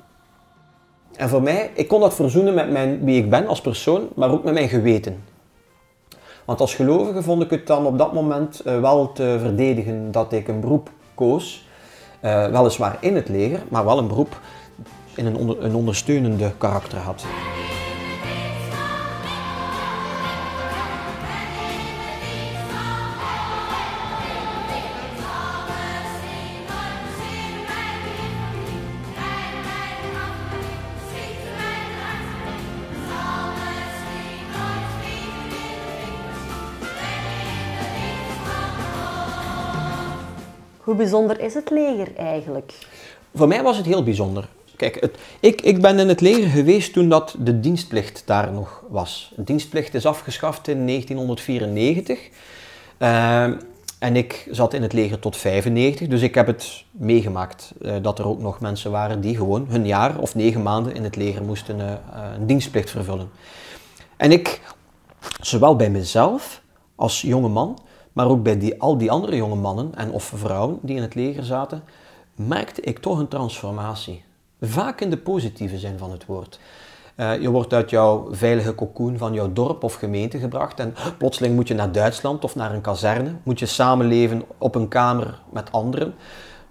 En 1.17 1.29
voor 1.29 1.43
mij, 1.43 1.71
ik 1.75 1.89
kon 1.89 2.01
dat 2.01 2.15
verzoenen 2.15 2.55
met 2.55 2.71
mijn, 2.71 3.05
wie 3.05 3.23
ik 3.23 3.31
ben 3.31 3.47
als 3.47 3.61
persoon, 3.61 4.09
maar 4.15 4.31
ook 4.31 4.45
met 4.45 4.55
mijn 4.55 4.69
geweten. 4.69 5.23
Want 6.45 6.61
als 6.61 6.75
gelovige 6.75 7.23
vond 7.23 7.43
ik 7.43 7.51
het 7.51 7.67
dan 7.67 7.87
op 7.87 7.99
dat 7.99 8.13
moment 8.13 8.61
wel 8.65 9.13
te 9.13 9.37
verdedigen 9.41 10.13
dat 10.13 10.33
ik 10.33 10.49
een 10.49 10.61
beroep 10.61 10.91
koos 11.15 11.69
uh, 12.25 12.47
weliswaar 12.47 12.97
in 13.01 13.15
het 13.15 13.29
leger, 13.29 13.61
maar 13.69 13.85
wel 13.85 13.99
een 13.99 14.09
beroep 14.09 14.41
in 15.15 15.27
een 15.61 15.75
ondersteunende 15.75 16.53
karakter 16.59 16.99
had. 16.99 17.25
Hoe 40.91 40.99
bijzonder 40.99 41.41
is 41.41 41.55
het 41.55 41.71
leger 41.71 42.09
eigenlijk? 42.17 42.73
Voor 43.35 43.49
mij 43.49 43.63
was 43.63 43.77
het 43.77 43.87
heel 43.87 44.03
bijzonder. 44.03 44.49
Kijk, 44.77 45.01
het, 45.01 45.19
ik, 45.41 45.61
ik 45.61 45.81
ben 45.81 45.99
in 45.99 46.09
het 46.09 46.21
leger 46.21 46.49
geweest 46.49 46.93
toen 46.93 47.09
dat 47.09 47.35
de 47.39 47.61
dienstplicht 47.61 48.23
daar 48.27 48.53
nog 48.53 48.85
was. 48.89 49.33
De 49.37 49.45
dienstplicht 49.45 49.95
is 49.95 50.07
afgeschaft 50.07 50.69
in 50.69 50.87
1994. 50.87 52.19
Uh, 52.19 53.43
ehm, 53.43 53.59
en 53.99 54.17
ik 54.17 54.49
zat 54.51 54.75
in 54.75 54.83
het 54.83 54.93
leger 54.93 55.19
tot 55.19 55.37
95, 55.37 56.09
dus 56.09 56.23
ik 56.23 56.35
heb 56.35 56.47
het 56.47 56.85
meegemaakt 56.91 57.73
uh, 57.81 57.95
dat 58.03 58.19
er 58.19 58.27
ook 58.27 58.41
nog 58.41 58.61
mensen 58.61 58.91
waren 58.91 59.21
die 59.21 59.37
gewoon 59.37 59.67
hun 59.69 59.87
jaar 59.87 60.19
of 60.19 60.35
negen 60.35 60.63
maanden 60.63 60.95
in 60.95 61.05
het 61.05 61.17
leger 61.17 61.45
moesten 61.45 61.79
uh, 61.79 61.93
een 62.39 62.47
dienstplicht 62.47 62.91
vervullen. 62.91 63.31
En 64.17 64.33
ik, 64.33 64.61
zowel 65.41 65.77
bij 65.77 65.91
mezelf 65.91 66.63
als 66.95 67.21
jonge 67.21 67.49
man, 67.49 67.79
maar 68.21 68.29
ook 68.29 68.43
bij 68.43 68.59
die, 68.59 68.81
al 68.81 68.99
die 68.99 69.11
andere 69.11 69.37
jonge 69.37 69.55
mannen 69.55 69.91
en 69.95 70.11
of 70.11 70.25
vrouwen 70.35 70.79
die 70.83 70.97
in 70.97 71.03
het 71.03 71.15
leger 71.15 71.45
zaten, 71.45 71.83
merkte 72.35 72.81
ik 72.81 72.99
toch 72.99 73.19
een 73.19 73.29
transformatie. 73.29 74.25
Vaak 74.61 75.01
in 75.01 75.11
de 75.11 75.17
positieve 75.17 75.79
zin 75.79 75.99
van 75.99 76.11
het 76.11 76.27
woord. 76.27 76.61
Uh, 77.17 77.41
je 77.41 77.51
wordt 77.51 77.73
uit 77.73 77.91
jouw 77.91 78.29
veilige 78.31 78.75
cocoon 78.75 79.19
van 79.19 79.33
jouw 79.33 79.53
dorp 79.53 79.85
of 79.85 79.95
gemeente 79.95 80.39
gebracht 80.39 80.81
en 80.81 80.95
plotseling 81.19 81.55
moet 81.55 81.69
je 81.69 81.75
naar 81.75 81.93
Duitsland 81.93 82.45
of 82.45 82.55
naar 82.55 82.75
een 82.75 82.81
kazerne. 82.81 83.35
Moet 83.43 83.59
je 83.59 83.67
samenleven 83.67 84.43
op 84.59 84.75
een 84.75 84.89
kamer 84.89 85.41
met 85.53 85.73
anderen. 85.73 86.15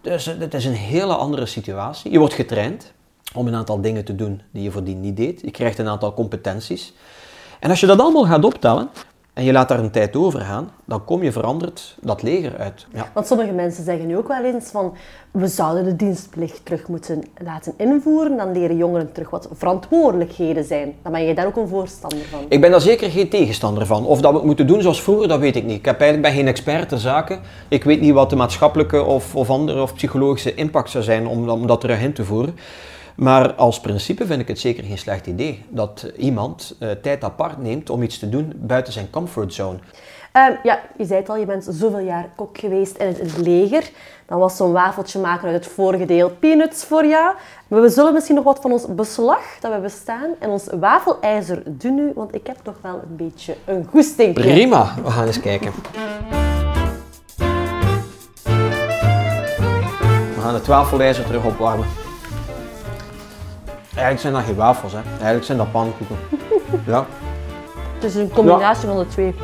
Dus 0.01 0.27
uh, 0.27 0.33
het 0.39 0.53
is 0.53 0.65
een 0.65 0.73
hele 0.73 1.15
andere 1.15 1.45
situatie. 1.45 2.11
Je 2.11 2.19
wordt 2.19 2.33
getraind 2.33 2.93
om 3.33 3.47
een 3.47 3.55
aantal 3.55 3.81
dingen 3.81 4.05
te 4.05 4.15
doen 4.15 4.41
die 4.51 4.63
je 4.63 4.71
voordien 4.71 5.01
niet 5.01 5.17
deed. 5.17 5.41
Je 5.41 5.51
krijgt 5.51 5.77
een 5.77 5.89
aantal 5.89 6.13
competenties. 6.13 6.93
En 7.59 7.69
als 7.69 7.79
je 7.79 7.85
dat 7.85 7.99
allemaal 7.99 8.25
gaat 8.25 8.45
optellen, 8.45 8.89
en 9.39 9.45
je 9.45 9.51
laat 9.51 9.67
daar 9.67 9.79
een 9.79 9.91
tijd 9.91 10.15
over 10.15 10.39
gaan, 10.39 10.69
dan 10.85 11.05
kom 11.05 11.23
je 11.23 11.31
veranderd 11.31 11.97
dat 12.01 12.21
leger 12.21 12.57
uit. 12.57 12.87
Ja. 12.93 13.09
Want 13.13 13.27
sommige 13.27 13.51
mensen 13.51 13.83
zeggen 13.83 14.07
nu 14.07 14.17
ook 14.17 14.27
wel 14.27 14.43
eens 14.43 14.69
van 14.69 14.95
we 15.31 15.47
zouden 15.47 15.83
de 15.83 15.95
dienstplicht 15.95 16.65
terug 16.65 16.87
moeten 16.87 17.23
laten 17.43 17.73
invoeren, 17.77 18.37
dan 18.37 18.51
leren 18.51 18.77
jongeren 18.77 19.11
terug 19.11 19.29
wat 19.29 19.49
verantwoordelijkheden 19.51 20.63
zijn. 20.63 20.93
Dan 21.03 21.11
ben 21.11 21.23
je 21.23 21.35
daar 21.35 21.45
ook 21.45 21.55
een 21.55 21.67
voorstander 21.67 22.25
van. 22.31 22.39
Ik 22.49 22.61
ben 22.61 22.71
daar 22.71 22.81
zeker 22.81 23.09
geen 23.09 23.29
tegenstander 23.29 23.85
van. 23.85 24.05
Of 24.05 24.21
dat 24.21 24.31
we 24.31 24.37
het 24.37 24.45
moeten 24.45 24.67
doen 24.67 24.81
zoals 24.81 25.01
vroeger, 25.01 25.27
dat 25.27 25.39
weet 25.39 25.55
ik 25.55 25.63
niet. 25.63 25.77
Ik 25.77 25.85
heb 25.85 25.99
eigenlijk, 25.99 26.33
ben 26.33 26.37
geen 26.37 26.47
expert 26.47 26.89
ter 26.89 26.99
zaken. 26.99 27.39
Ik 27.67 27.83
weet 27.83 28.01
niet 28.01 28.13
wat 28.13 28.29
de 28.29 28.35
maatschappelijke 28.35 29.03
of, 29.03 29.35
of 29.35 29.49
andere 29.49 29.81
of 29.81 29.93
psychologische 29.93 30.55
impact 30.55 30.89
zou 30.89 31.03
zijn 31.03 31.27
om, 31.27 31.49
om 31.49 31.67
dat 31.67 31.83
in 31.83 32.13
te 32.13 32.23
voeren. 32.23 32.55
Maar 33.19 33.53
als 33.53 33.79
principe 33.79 34.25
vind 34.25 34.41
ik 34.41 34.47
het 34.47 34.59
zeker 34.59 34.83
geen 34.83 34.97
slecht 34.97 35.27
idee 35.27 35.65
dat 35.69 36.11
iemand 36.17 36.75
uh, 36.79 36.91
tijd 36.91 37.23
apart 37.23 37.57
neemt 37.57 37.89
om 37.89 38.01
iets 38.01 38.19
te 38.19 38.29
doen 38.29 38.53
buiten 38.55 38.93
zijn 38.93 39.09
comfortzone. 39.09 39.77
Uh, 40.33 40.47
ja, 40.63 40.79
je 40.97 41.05
zei 41.05 41.19
het 41.19 41.29
al, 41.29 41.35
je 41.35 41.45
bent 41.45 41.67
zoveel 41.69 41.99
jaar 41.99 42.29
kok 42.35 42.57
geweest 42.57 42.97
in 42.97 43.07
het, 43.07 43.37
leger. 43.37 43.89
Dan 44.25 44.39
was 44.39 44.57
zo'n 44.57 44.71
wafeltje 44.71 45.19
maken 45.19 45.47
uit 45.47 45.63
het 45.65 45.73
vorige 45.73 46.05
deel 46.05 46.29
peanuts 46.29 46.83
voor 46.83 47.05
jou. 47.05 47.35
Maar 47.67 47.81
we 47.81 47.89
zullen 47.89 48.13
misschien 48.13 48.35
nog 48.35 48.43
wat 48.43 48.59
van 48.61 48.71
ons 48.71 48.85
beslag 48.95 49.41
dat 49.59 49.73
we 49.73 49.79
bestaan 49.79 50.29
en 50.39 50.49
ons 50.49 50.67
wafelijzer 50.79 51.63
doen 51.65 51.95
nu, 51.95 52.11
want 52.15 52.35
ik 52.35 52.47
heb 52.47 52.57
toch 52.63 52.77
wel 52.81 53.01
een 53.09 53.15
beetje 53.15 53.55
een 53.65 53.87
goesting. 53.89 54.33
Prima, 54.33 54.95
we 55.03 55.11
gaan 55.11 55.25
eens 55.25 55.39
kijken. 55.39 55.71
We 60.35 60.41
gaan 60.41 60.53
het 60.53 60.67
wafelijzer 60.67 61.25
terug 61.25 61.45
opwarmen. 61.45 61.85
Eigenlijk 63.99 64.19
zijn 64.19 64.33
dat 64.33 64.43
geen 64.43 64.55
wafels, 64.55 64.93
hè. 64.93 64.99
Eigenlijk 65.09 65.45
zijn 65.45 65.57
dat 65.57 65.71
pannenkoeken. 65.71 66.17
ja. 66.93 67.05
Het 67.93 68.03
is 68.03 68.15
een 68.15 68.31
combinatie 68.31 68.87
van 68.87 68.97
de 68.97 69.07
twee. 69.07 69.35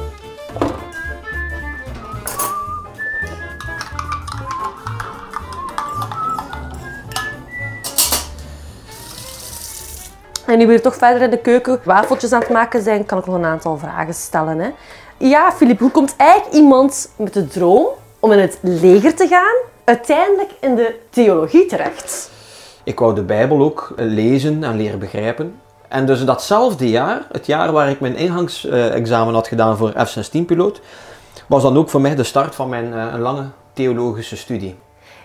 En 10.46 10.58
nu 10.58 10.68
we 10.68 10.82
toch 10.82 10.96
verder 10.96 11.22
in 11.22 11.30
de 11.30 11.38
keuken 11.38 11.80
wafeltjes 11.84 12.32
aan 12.32 12.40
het 12.40 12.50
maken 12.50 12.82
zijn, 12.82 13.06
kan 13.06 13.18
ik 13.18 13.26
nog 13.26 13.36
een 13.36 13.46
aantal 13.46 13.78
vragen 13.78 14.14
stellen. 14.14 14.60
Hè. 14.60 14.70
Ja, 15.18 15.52
Filip, 15.52 15.80
hoe 15.80 15.92
komt 15.92 16.16
eigenlijk 16.18 16.54
iemand 16.54 17.10
met 17.16 17.34
de 17.34 17.48
droom 17.48 17.88
om 18.20 18.32
in 18.32 18.40
het 18.40 18.58
leger 18.62 19.16
te 19.16 19.28
gaan, 19.28 19.56
uiteindelijk 19.84 20.52
in 20.60 20.76
de 20.76 21.00
theologie 21.10 21.66
terecht? 21.66 22.34
Ik 22.86 23.00
wou 23.00 23.16
de 23.16 23.24
Bijbel 23.24 23.62
ook 23.62 23.94
lezen 23.96 24.64
en 24.64 24.78
leren 24.78 25.00
begrijpen. 25.00 25.60
En 25.88 26.06
dus 26.06 26.26
datzelfde 26.26 26.90
jaar, 26.90 27.28
het 27.32 27.46
jaar 27.46 27.72
waar 27.72 27.90
ik 27.90 28.00
mijn 28.00 28.16
ingangsexamen 28.16 29.34
had 29.34 29.48
gedaan 29.48 29.78
voor 29.78 29.94
F-16-piloot, 30.06 30.82
was 31.48 31.62
dan 31.62 31.78
ook 31.78 31.90
voor 31.90 32.02
mij 32.02 32.16
de 32.16 32.24
start 32.24 32.56
van 32.56 32.70
mijn 32.70 32.86
uh, 32.94 33.14
lange 33.18 33.46
theologische 33.74 34.38
studie. 34.38 34.76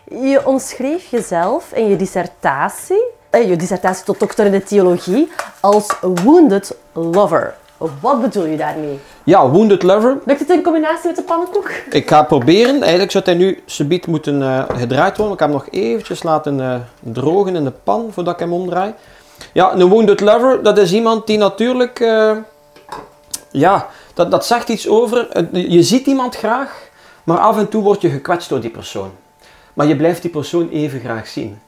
Je 0.05 0.47
omschreef 0.47 1.11
jezelf 1.11 1.73
in 1.73 1.89
je 1.89 1.97
dissertatie, 1.97 3.05
eh, 3.31 3.49
je 3.49 3.57
dissertatie 3.57 4.05
tot 4.05 4.19
dokter 4.19 4.47
in 4.47 4.53
de 4.53 4.63
theologie, 4.63 5.33
als 5.61 5.97
wounded 6.01 6.77
lover. 6.93 7.55
Wat 8.01 8.21
bedoel 8.21 8.47
je 8.47 8.57
daarmee? 8.57 8.99
Ja, 9.25 9.51
Wounded 9.51 9.83
Lover. 9.83 10.19
Lukt 10.25 10.41
het 10.41 10.51
in 10.51 10.63
combinatie 10.63 11.07
met 11.07 11.17
de 11.17 11.23
pannenkoek? 11.23 11.71
Ik 11.91 12.09
ga 12.09 12.23
proberen. 12.23 12.81
Eigenlijk 12.81 13.11
zou 13.11 13.25
hij 13.25 13.35
nu 13.35 13.63
subiet 13.67 14.07
moeten 14.07 14.41
uh, 14.41 14.65
gedraaid 14.69 15.17
worden. 15.17 15.35
Ik 15.35 15.41
heb 15.41 15.49
hem 15.49 15.59
nog 15.59 15.69
eventjes 15.71 16.23
laten 16.23 16.59
uh, 16.59 16.75
drogen 17.01 17.57
in 17.57 17.65
de 17.65 17.71
pan 17.71 18.09
voordat 18.13 18.35
ik 18.35 18.41
hem 18.41 18.53
omdraai. 18.53 18.95
Ja, 19.53 19.73
een 19.73 19.89
Wounded 19.89 20.21
Lover, 20.21 20.63
dat 20.63 20.79
is 20.79 20.93
iemand 20.93 21.27
die 21.27 21.39
natuurlijk... 21.39 22.01
Uh, 22.01 22.37
ja, 23.51 23.87
dat, 24.15 24.31
dat 24.31 24.47
zegt 24.47 24.69
iets 24.69 24.89
over... 24.89 25.49
Je 25.53 25.83
ziet 25.83 26.07
iemand 26.07 26.37
graag, 26.37 26.89
maar 27.25 27.39
af 27.39 27.59
en 27.59 27.69
toe 27.69 27.83
word 27.83 28.01
je 28.01 28.11
gekwetst 28.11 28.49
door 28.49 28.61
die 28.61 28.71
persoon. 28.71 29.11
Maar 29.75 29.87
je 29.87 29.97
blijft 29.97 30.23
die 30.23 30.31
persoon 30.31 30.69
even 30.69 31.01
graag 31.01 31.27
zien. 31.27 31.59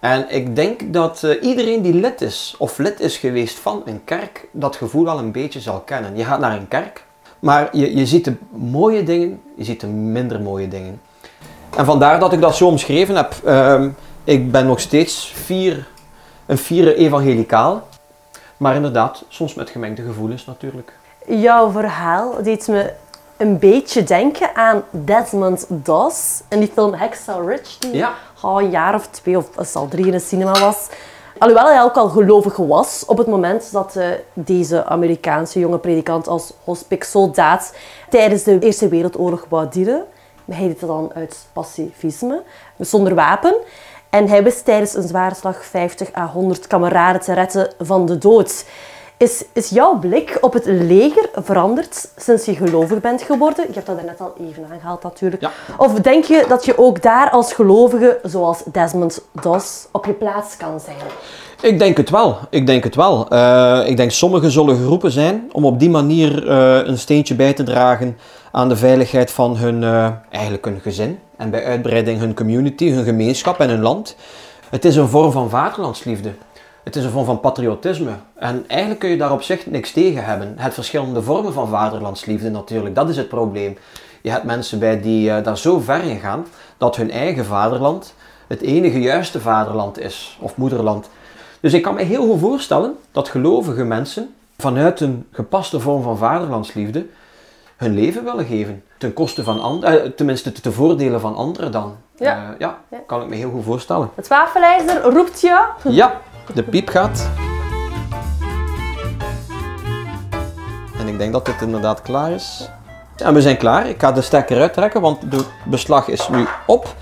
En 0.00 0.26
ik 0.28 0.56
denk 0.56 0.92
dat 0.92 1.22
uh, 1.24 1.42
iedereen 1.42 1.82
die 1.82 1.94
lid 1.94 2.20
is 2.20 2.54
of 2.58 2.78
lid 2.78 3.00
is 3.00 3.16
geweest 3.16 3.58
van 3.58 3.82
een 3.84 4.04
kerk, 4.04 4.48
dat 4.50 4.76
gevoel 4.76 5.08
al 5.08 5.18
een 5.18 5.32
beetje 5.32 5.60
zal 5.60 5.80
kennen. 5.80 6.16
Je 6.16 6.24
gaat 6.24 6.40
naar 6.40 6.56
een 6.56 6.68
kerk, 6.68 7.04
maar 7.38 7.76
je, 7.76 7.96
je 7.96 8.06
ziet 8.06 8.24
de 8.24 8.34
mooie 8.50 9.02
dingen, 9.02 9.42
je 9.54 9.64
ziet 9.64 9.80
de 9.80 9.86
minder 9.86 10.40
mooie 10.40 10.68
dingen. 10.68 11.00
En 11.76 11.84
vandaar 11.84 12.20
dat 12.20 12.32
ik 12.32 12.40
dat 12.40 12.56
zo 12.56 12.66
omschreven 12.66 13.16
heb. 13.16 13.34
Uh, 13.46 13.84
ik 14.24 14.52
ben 14.52 14.66
nog 14.66 14.80
steeds 14.80 15.32
vier, 15.34 15.88
een 16.46 16.58
vierde 16.58 16.94
evangelicaal, 16.94 17.88
maar 18.56 18.74
inderdaad, 18.74 19.24
soms 19.28 19.54
met 19.54 19.70
gemengde 19.70 20.02
gevoelens 20.02 20.46
natuurlijk. 20.46 20.92
Jouw 21.26 21.70
verhaal 21.70 22.42
deed 22.42 22.68
me 22.68 22.92
een 23.36 23.58
beetje 23.58 24.02
denken 24.02 24.54
aan 24.54 24.82
Desmond 24.90 25.66
Doss 25.68 26.42
in 26.48 26.58
die 26.58 26.70
film 26.74 26.94
Hacksaw 26.94 27.48
Ridge, 27.48 27.78
die 27.78 27.94
ja. 27.94 28.14
Al 28.42 28.60
een 28.60 28.70
jaar 28.70 28.94
of 28.94 29.06
twee 29.06 29.36
of 29.36 29.74
al 29.76 29.88
drie 29.88 30.06
in 30.06 30.12
de 30.12 30.18
cinema 30.18 30.52
was. 30.60 30.88
Alhoewel 31.38 31.66
hij 31.66 31.82
ook 31.82 31.96
al 31.96 32.08
gelovig 32.08 32.56
was 32.56 33.04
op 33.06 33.18
het 33.18 33.26
moment 33.26 33.72
dat 33.72 33.94
uh, 33.96 34.06
deze 34.32 34.84
Amerikaanse 34.84 35.58
jonge 35.58 35.78
predikant 35.78 36.28
als 36.28 36.52
hospik-soldaat 36.64 37.74
tijdens 38.10 38.42
de 38.42 38.58
Eerste 38.58 38.88
Wereldoorlog 38.88 39.46
wou 39.48 39.68
dienen. 39.70 40.04
Hij 40.50 40.66
deed 40.66 40.80
dat 40.80 40.88
dan 40.88 41.10
uit 41.14 41.46
pacifisme, 41.52 42.42
zonder 42.78 43.14
wapen. 43.14 43.54
En 44.10 44.28
hij 44.28 44.42
wist 44.42 44.64
tijdens 44.64 44.94
een 44.94 45.08
zware 45.08 45.34
slag 45.34 45.64
50 45.64 46.14
à 46.16 46.26
100 46.26 46.66
kameraden 46.66 47.20
te 47.20 47.32
redden 47.32 47.72
van 47.78 48.06
de 48.06 48.18
dood. 48.18 48.64
Is, 49.22 49.44
is 49.52 49.68
jouw 49.68 49.98
blik 49.98 50.38
op 50.40 50.52
het 50.52 50.64
leger 50.66 51.28
veranderd 51.34 52.08
sinds 52.16 52.44
je 52.44 52.54
gelovig 52.54 53.00
bent 53.00 53.22
geworden? 53.22 53.64
Je 53.66 53.74
hebt 53.74 53.86
dat 53.86 54.04
net 54.04 54.20
al 54.20 54.34
even 54.40 54.66
aangehaald 54.72 55.02
natuurlijk. 55.02 55.42
Ja. 55.42 55.50
Of 55.76 55.94
denk 55.94 56.24
je 56.24 56.44
dat 56.48 56.64
je 56.64 56.78
ook 56.78 57.02
daar 57.02 57.30
als 57.30 57.52
gelovige, 57.52 58.18
zoals 58.22 58.62
Desmond 58.72 59.22
Doss, 59.42 59.86
op 59.92 60.06
je 60.06 60.12
plaats 60.12 60.56
kan 60.56 60.80
zijn? 60.80 60.96
Ik 61.62 61.78
denk 61.78 61.96
het 61.96 62.10
wel. 62.10 62.38
Ik 62.50 62.66
denk 62.66 62.84
het 62.84 62.94
wel. 62.94 63.28
Eh, 63.28 63.82
ik 63.86 63.96
denk 63.96 64.10
sommigen 64.10 64.50
zullen 64.50 64.76
geroepen 64.76 65.10
zijn 65.10 65.48
om 65.52 65.64
op 65.64 65.78
die 65.78 65.90
manier 65.90 66.48
eh, 66.48 66.86
een 66.86 66.98
steentje 66.98 67.34
bij 67.34 67.52
te 67.52 67.62
dragen 67.62 68.18
aan 68.52 68.68
de 68.68 68.76
veiligheid 68.76 69.30
van 69.30 69.56
hun, 69.56 69.82
eh, 69.82 70.08
eigenlijk 70.30 70.64
hun 70.64 70.80
gezin. 70.80 71.18
En 71.36 71.50
bij 71.50 71.64
uitbreiding 71.64 72.18
hun 72.18 72.34
community, 72.34 72.90
hun 72.90 73.04
gemeenschap 73.04 73.60
en 73.60 73.68
hun 73.68 73.82
land. 73.82 74.16
Het 74.70 74.84
is 74.84 74.96
een 74.96 75.08
vorm 75.08 75.32
van 75.32 75.50
vaderlandsliefde. 75.50 76.32
Het 76.84 76.96
is 76.96 77.04
een 77.04 77.10
vorm 77.10 77.24
van 77.24 77.40
patriotisme. 77.40 78.10
En 78.34 78.64
eigenlijk 78.66 79.00
kun 79.00 79.08
je 79.10 79.16
daar 79.16 79.32
op 79.32 79.42
zich 79.42 79.66
niks 79.66 79.92
tegen 79.92 80.24
hebben. 80.24 80.54
Het 80.56 80.74
verschillende 80.74 81.22
vormen 81.22 81.52
van 81.52 81.68
vaderlandsliefde 81.68 82.50
natuurlijk, 82.50 82.94
dat 82.94 83.08
is 83.08 83.16
het 83.16 83.28
probleem. 83.28 83.78
Je 84.22 84.30
hebt 84.30 84.44
mensen 84.44 84.78
bij 84.78 85.00
die 85.00 85.30
eh, 85.30 85.44
daar 85.44 85.58
zo 85.58 85.78
ver 85.80 86.02
in 86.02 86.18
gaan 86.18 86.46
dat 86.76 86.96
hun 86.96 87.10
eigen 87.10 87.44
vaderland 87.44 88.14
het 88.46 88.60
enige 88.60 89.00
juiste 89.00 89.40
vaderland 89.40 89.98
is, 89.98 90.38
of 90.40 90.56
moederland. 90.56 91.08
Dus 91.60 91.72
ik 91.72 91.82
kan 91.82 91.94
me 91.94 92.02
heel 92.02 92.26
goed 92.26 92.40
voorstellen 92.40 92.96
dat 93.12 93.28
gelovige 93.28 93.84
mensen 93.84 94.34
vanuit 94.58 95.00
een 95.00 95.26
gepaste 95.32 95.80
vorm 95.80 96.02
van 96.02 96.16
vaderlandsliefde 96.16 97.06
hun 97.76 97.94
leven 97.94 98.24
willen 98.24 98.44
geven. 98.44 98.82
Ten 98.98 99.12
koste 99.12 99.44
van 99.44 99.60
anderen, 99.60 100.14
tenminste 100.14 100.52
te 100.52 100.72
voordelen 100.72 101.20
van 101.20 101.36
anderen 101.36 101.72
dan. 101.72 101.96
Ja. 102.16 102.36
Eh, 102.36 102.58
ja, 102.58 102.78
Ja. 102.90 102.98
kan 103.06 103.22
ik 103.22 103.28
me 103.28 103.34
heel 103.36 103.50
goed 103.50 103.64
voorstellen. 103.64 104.10
Het 104.14 104.28
wafelijzer 104.28 105.02
roept 105.02 105.40
je. 105.40 105.64
Ja, 105.84 106.20
de 106.54 106.62
piep 106.62 106.88
gaat. 106.88 107.28
En 110.98 111.08
ik 111.08 111.18
denk 111.18 111.32
dat 111.32 111.46
dit 111.46 111.60
inderdaad 111.62 112.02
klaar 112.02 112.30
is. 112.30 112.68
En 113.16 113.34
we 113.34 113.42
zijn 113.42 113.56
klaar. 113.56 113.88
Ik 113.88 114.00
ga 114.00 114.12
de 114.12 114.20
stekker 114.20 114.60
uittrekken, 114.60 115.00
want 115.00 115.30
de 115.30 115.44
beslag 115.64 116.08
is 116.08 116.28
nu 116.28 116.46
op. 116.66 116.94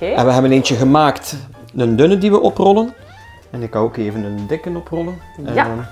En 0.00 0.26
we 0.26 0.32
hebben 0.32 0.52
eentje 0.52 0.74
gemaakt, 0.74 1.36
een 1.76 1.96
dunne 1.96 2.18
die 2.18 2.30
we 2.30 2.40
oprollen. 2.40 2.94
En 3.50 3.62
ik 3.62 3.72
ga 3.72 3.78
ook 3.78 3.96
even 3.96 4.24
een 4.24 4.46
dikke 4.46 4.70
oprollen. 4.76 5.20
Ja. 5.54 5.66
En, 5.66 5.88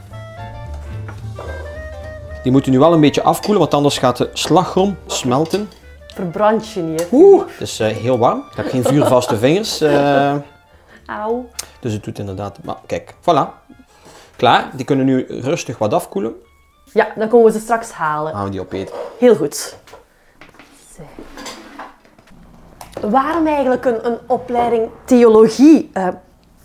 die 2.43 2.53
moeten 2.53 2.73
nu 2.73 2.79
wel 2.79 2.93
een 2.93 3.01
beetje 3.01 3.23
afkoelen, 3.23 3.59
want 3.61 3.75
anders 3.75 3.99
gaat 3.99 4.17
de 4.17 4.31
slagroom 4.33 4.97
smelten. 5.07 5.69
Verbrand 6.15 6.69
je 6.71 6.81
niet. 6.83 7.01
hè? 7.01 7.07
Oeh, 7.13 7.43
het 7.51 7.61
is 7.69 7.81
eh, 7.81 7.89
heel 7.97 8.19
warm. 8.19 8.39
Ik 8.51 8.57
heb 8.57 8.69
geen 8.69 8.85
vuurvaste 8.85 9.37
vingers. 9.39 9.81
eh, 9.81 10.35
Auw. 11.11 11.49
dus 11.81 11.93
het 11.93 12.05
doet 12.05 12.19
inderdaad... 12.19 12.59
Maar 12.63 12.77
kijk, 12.87 13.15
voilà. 13.21 13.69
Klaar. 14.37 14.71
Die 14.77 14.85
kunnen 14.85 15.07
nu 15.07 15.25
rustig 15.29 15.79
wat 15.79 15.95
afkoelen. 15.95 16.35
Ja, 16.93 17.09
dan 17.17 17.29
komen 17.29 17.47
we 17.47 17.53
ze 17.53 17.61
straks 17.61 17.91
halen. 17.91 18.33
Gaan 18.33 18.45
we 18.45 18.51
die 18.51 18.61
opeten. 18.61 18.95
Heel 19.19 19.35
goed. 19.37 19.77
Zo. 20.97 21.03
Waarom 23.09 23.47
eigenlijk 23.47 23.85
een, 23.85 24.07
een 24.07 24.19
opleiding 24.27 24.89
theologie? 25.05 25.91
Eh, 25.93 26.09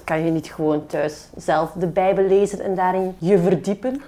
kan 0.04 0.25
je 0.25 0.32
niet 0.32 0.48
gewoon 0.48 0.86
thuis 0.86 1.28
zelf 1.38 1.72
de 1.72 1.88
Bijbel 1.88 2.24
lezen 2.28 2.60
en 2.60 2.75
daarin 2.75 3.16
je 3.18 3.40
verdiepen? 3.40 4.02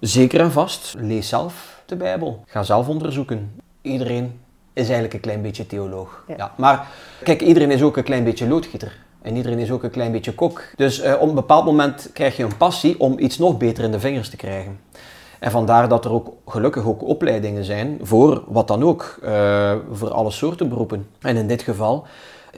Zeker 0.00 0.40
en 0.40 0.52
vast. 0.52 0.94
Lees 0.98 1.28
zelf 1.28 1.82
de 1.86 1.96
Bijbel. 1.96 2.42
Ga 2.46 2.62
zelf 2.62 2.88
onderzoeken. 2.88 3.62
Iedereen 3.82 4.40
is 4.72 4.82
eigenlijk 4.82 5.14
een 5.14 5.20
klein 5.20 5.42
beetje 5.42 5.66
theoloog. 5.66 6.24
Ja. 6.26 6.34
Ja. 6.36 6.52
maar 6.56 6.88
kijk, 7.22 7.40
iedereen 7.40 7.70
is 7.70 7.82
ook 7.82 7.96
een 7.96 8.04
klein 8.04 8.24
beetje 8.24 8.48
loodgieter. 8.48 9.08
En 9.22 9.36
iedereen 9.36 9.58
is 9.58 9.70
ook 9.70 9.82
een 9.82 9.90
klein 9.90 10.12
beetje 10.12 10.34
kok. 10.34 10.62
Dus 10.76 11.00
eh, 11.00 11.14
op 11.20 11.28
een 11.28 11.34
bepaald 11.34 11.64
moment 11.64 12.10
krijg 12.12 12.36
je 12.36 12.42
een 12.42 12.56
passie 12.56 13.00
om 13.00 13.18
iets 13.18 13.38
nog 13.38 13.56
beter 13.56 13.84
in 13.84 13.90
de 13.90 14.00
vingers 14.00 14.30
te 14.30 14.36
krijgen. 14.36 14.80
En 15.38 15.50
vandaar 15.50 15.88
dat 15.88 16.04
er 16.04 16.12
ook 16.12 16.32
gelukkig 16.46 16.86
ook 16.86 17.02
opleidingen 17.02 17.64
zijn 17.64 17.98
voor 18.02 18.44
wat 18.46 18.68
dan 18.68 18.82
ook, 18.82 19.18
eh, 19.22 19.74
voor 19.92 20.10
alle 20.10 20.30
soorten 20.30 20.68
beroepen. 20.68 21.06
En 21.20 21.36
in 21.36 21.46
dit 21.46 21.62
geval 21.62 22.06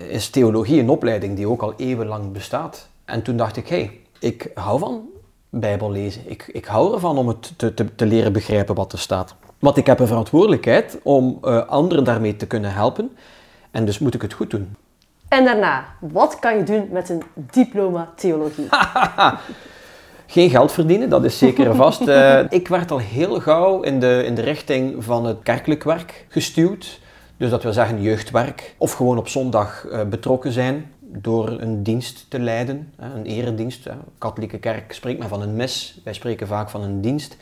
is 0.09 0.31
theologie 0.31 0.81
een 0.81 0.91
opleiding 0.91 1.37
die 1.37 1.49
ook 1.49 1.63
al 1.63 1.75
eeuwenlang 1.77 2.33
bestaat. 2.33 2.89
En 3.05 3.23
toen 3.23 3.37
dacht 3.37 3.57
ik, 3.57 3.69
hé, 3.69 3.77
hey, 3.77 4.01
ik 4.19 4.51
hou 4.55 4.79
van 4.79 5.03
Bijbel 5.49 5.91
lezen. 5.91 6.23
Ik, 6.25 6.49
ik 6.53 6.65
hou 6.65 6.95
ervan 6.95 7.19
om 7.19 7.29
het 7.29 7.53
te, 7.59 7.75
te, 7.75 7.95
te 7.95 8.07
leren 8.07 8.33
begrijpen 8.33 8.75
wat 8.75 8.93
er 8.93 8.99
staat. 8.99 9.35
Want 9.59 9.77
ik 9.77 9.87
heb 9.87 9.99
een 9.99 10.07
verantwoordelijkheid 10.07 10.99
om 11.03 11.39
eh, 11.43 11.67
anderen 11.67 12.05
daarmee 12.05 12.37
te 12.37 12.47
kunnen 12.47 12.73
helpen. 12.73 13.17
En 13.71 13.85
dus 13.85 13.99
moet 13.99 14.15
ik 14.15 14.23
het 14.23 14.33
goed 14.33 14.51
doen. 14.51 14.77
En 15.33 15.45
daarna, 15.45 15.85
wat 15.99 16.39
kan 16.39 16.57
je 16.57 16.63
doen 16.63 16.89
met 16.91 17.09
een 17.09 17.23
diploma 17.35 18.13
theologie? 18.17 18.69
Geen 20.27 20.51
geld 20.51 20.73
verdienen, 20.73 21.09
dat 21.09 21.25
is 21.25 21.39
zeker 21.39 21.67
en 21.67 21.77
vast. 21.77 22.09
Eh, 22.09 22.41
ik 22.61 22.69
werd 22.69 22.91
al 22.91 22.99
heel 22.99 23.41
gauw 23.41 23.83
in 23.83 24.01
de, 24.01 24.23
in 24.27 24.35
de 24.35 24.43
richting 24.43 25.05
van 25.05 25.25
het 25.25 25.37
kerkelijk 25.43 25.83
werk 25.83 26.27
gestuurd. 26.29 27.01
Dus 27.37 27.51
dat 27.51 27.63
wil 27.63 27.73
zeggen 27.73 28.03
jeugdwerk. 28.03 28.75
Of 28.79 28.93
gewoon 28.93 29.19
op 29.19 29.29
zondag 29.29 29.87
eh, 29.87 30.05
betrokken 30.05 30.53
zijn 30.53 30.93
door 31.01 31.49
een 31.61 31.83
dienst 31.83 32.27
te 32.29 32.41
leiden. 32.41 32.93
Een 32.97 33.25
eredienst. 33.25 33.85
hè. 33.85 33.93
Katholieke 34.19 34.59
kerk 34.59 34.93
spreekt 34.93 35.19
men 35.19 35.29
van 35.29 35.43
een 35.43 35.57
mis. 35.57 36.01
Wij 36.05 36.13
spreken 36.13 36.47
vaak 36.47 36.71
van 36.71 36.83
een 36.83 37.01
dienst. 37.01 37.37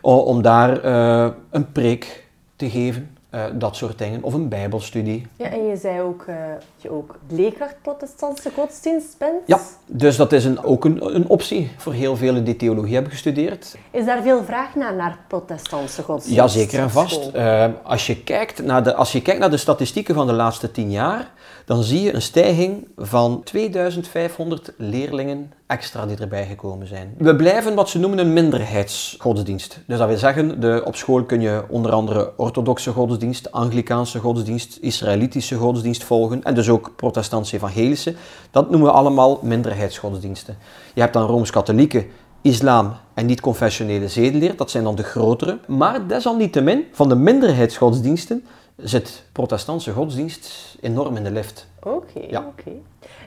Om 0.00 0.42
daar 0.42 0.82
eh, 0.82 1.28
een 1.50 1.72
preek 1.72 2.24
te 2.56 2.70
geven. 2.70 3.17
Eh, 3.30 3.44
dat 3.52 3.76
soort 3.76 3.98
dingen. 3.98 4.22
Of 4.22 4.34
een 4.34 4.48
bijbelstudie. 4.48 5.26
Ja, 5.36 5.46
en 5.46 5.66
je 5.66 5.76
zei 5.76 6.00
ook 6.00 6.24
eh, 6.26 6.34
dat 6.50 6.82
je 6.82 6.90
ook 6.90 7.18
leerkracht 7.28 7.76
protestantse 7.82 8.50
godsdienst 8.54 9.18
bent. 9.18 9.42
Ja, 9.46 9.60
dus 9.86 10.16
dat 10.16 10.32
is 10.32 10.44
een, 10.44 10.62
ook 10.62 10.84
een, 10.84 11.14
een 11.14 11.28
optie 11.28 11.70
voor 11.76 11.92
heel 11.92 12.16
velen 12.16 12.44
die 12.44 12.56
theologie 12.56 12.94
hebben 12.94 13.12
gestudeerd. 13.12 13.76
Is 13.90 14.04
daar 14.04 14.22
veel 14.22 14.44
vraag 14.44 14.74
naar, 14.74 14.94
naar 14.94 15.18
protestantse 15.28 16.02
godsdienst? 16.02 16.38
Ja, 16.38 16.48
zeker 16.48 16.78
en 16.78 16.90
vast. 16.90 17.28
Eh, 17.28 17.66
als, 17.82 18.06
je 18.06 18.22
kijkt 18.22 18.62
naar 18.62 18.82
de, 18.82 18.94
als 18.94 19.12
je 19.12 19.22
kijkt 19.22 19.40
naar 19.40 19.50
de 19.50 19.56
statistieken 19.56 20.14
van 20.14 20.26
de 20.26 20.32
laatste 20.32 20.70
tien 20.70 20.90
jaar, 20.90 21.30
dan 21.64 21.82
zie 21.82 22.02
je 22.02 22.14
een 22.14 22.22
stijging 22.22 22.88
van 22.96 23.42
2500 23.42 24.72
leerlingen 24.76 25.52
extra 25.68 26.06
die 26.06 26.16
erbij 26.16 26.46
gekomen 26.46 26.86
zijn. 26.86 27.14
We 27.18 27.36
blijven 27.36 27.74
wat 27.74 27.88
ze 27.88 27.98
noemen 27.98 28.18
een 28.18 28.32
minderheidsgodsdienst. 28.32 29.80
Dus 29.86 29.98
dat 29.98 30.08
wil 30.08 30.16
zeggen, 30.16 30.60
de, 30.60 30.82
op 30.84 30.96
school 30.96 31.24
kun 31.24 31.40
je 31.40 31.64
onder 31.68 31.92
andere 31.92 32.32
orthodoxe 32.36 32.90
godsdienst, 32.92 33.52
Anglikaanse 33.52 34.18
godsdienst, 34.18 34.78
Israëlitische 34.80 35.54
godsdienst 35.56 36.04
volgen 36.04 36.42
en 36.42 36.54
dus 36.54 36.68
ook 36.68 36.92
protestantse 36.96 37.56
evangelische. 37.56 38.14
Dat 38.50 38.70
noemen 38.70 38.88
we 38.88 38.94
allemaal 38.94 39.38
minderheidsgodsdiensten. 39.42 40.56
Je 40.94 41.00
hebt 41.00 41.12
dan 41.12 41.26
Rooms-Katholieke, 41.26 42.06
islam 42.42 42.92
en 43.14 43.26
niet-confessionele 43.26 44.08
zedeleer, 44.08 44.56
dat 44.56 44.70
zijn 44.70 44.84
dan 44.84 44.94
de 44.94 45.02
grotere. 45.02 45.58
Maar 45.66 46.06
desalniettemin, 46.06 46.84
van 46.92 47.08
de 47.08 47.16
minderheidsgodsdiensten 47.16 48.44
zit 48.76 49.22
protestantse 49.32 49.92
godsdienst 49.92 50.76
enorm 50.80 51.16
in 51.16 51.24
de 51.24 51.30
lift. 51.30 51.66
Oké, 51.82 52.20
Ja. 52.30 52.38
oké. 52.46 52.70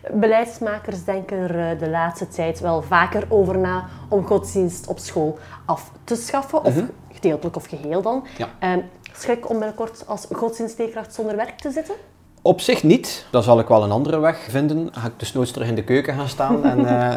Beleidsmakers 0.10 1.04
denken 1.04 1.38
er 1.38 1.72
eh, 1.72 1.80
de 1.80 1.90
laatste 1.90 2.28
tijd 2.28 2.60
wel 2.60 2.82
vaker 2.82 3.26
over 3.30 3.58
na 3.58 3.86
om 4.10 4.26
godsdienst 4.26 4.88
op 4.88 5.00
school 5.00 5.40
af 5.66 5.92
te 6.04 6.16
schaffen, 6.16 6.64
of 6.64 6.84
gedeeltelijk 7.12 7.56
of 7.56 7.66
geheel 7.66 8.02
dan. 8.02 8.24
Ja. 8.38 8.48
Ehm, 8.60 8.80
schrik 9.14 9.50
om 9.50 9.58
binnenkort 9.58 10.04
als 10.08 10.28
godsdienstleerkracht 10.32 11.14
zonder 11.14 11.36
werk 11.36 11.58
te 11.58 11.72
zitten? 11.72 11.96
Op 12.42 12.62
zich 12.62 12.84
niet. 12.84 13.26
Dan 13.32 13.44
zal 13.44 13.60
ik 13.60 13.68
wel 13.68 13.84
een 13.84 13.92
andere 13.92 14.20
weg 14.20 14.48
vinden. 14.50 14.90
Ga 14.92 15.08
ik 15.08 15.20
desnoods 15.20 15.52
terug 15.52 15.68
in 15.68 15.76
de 15.76 15.84
keuken 15.84 16.14
gaan 16.14 16.30
staan. 16.30 16.64
en, 16.64 16.86
eh, 17.00 17.16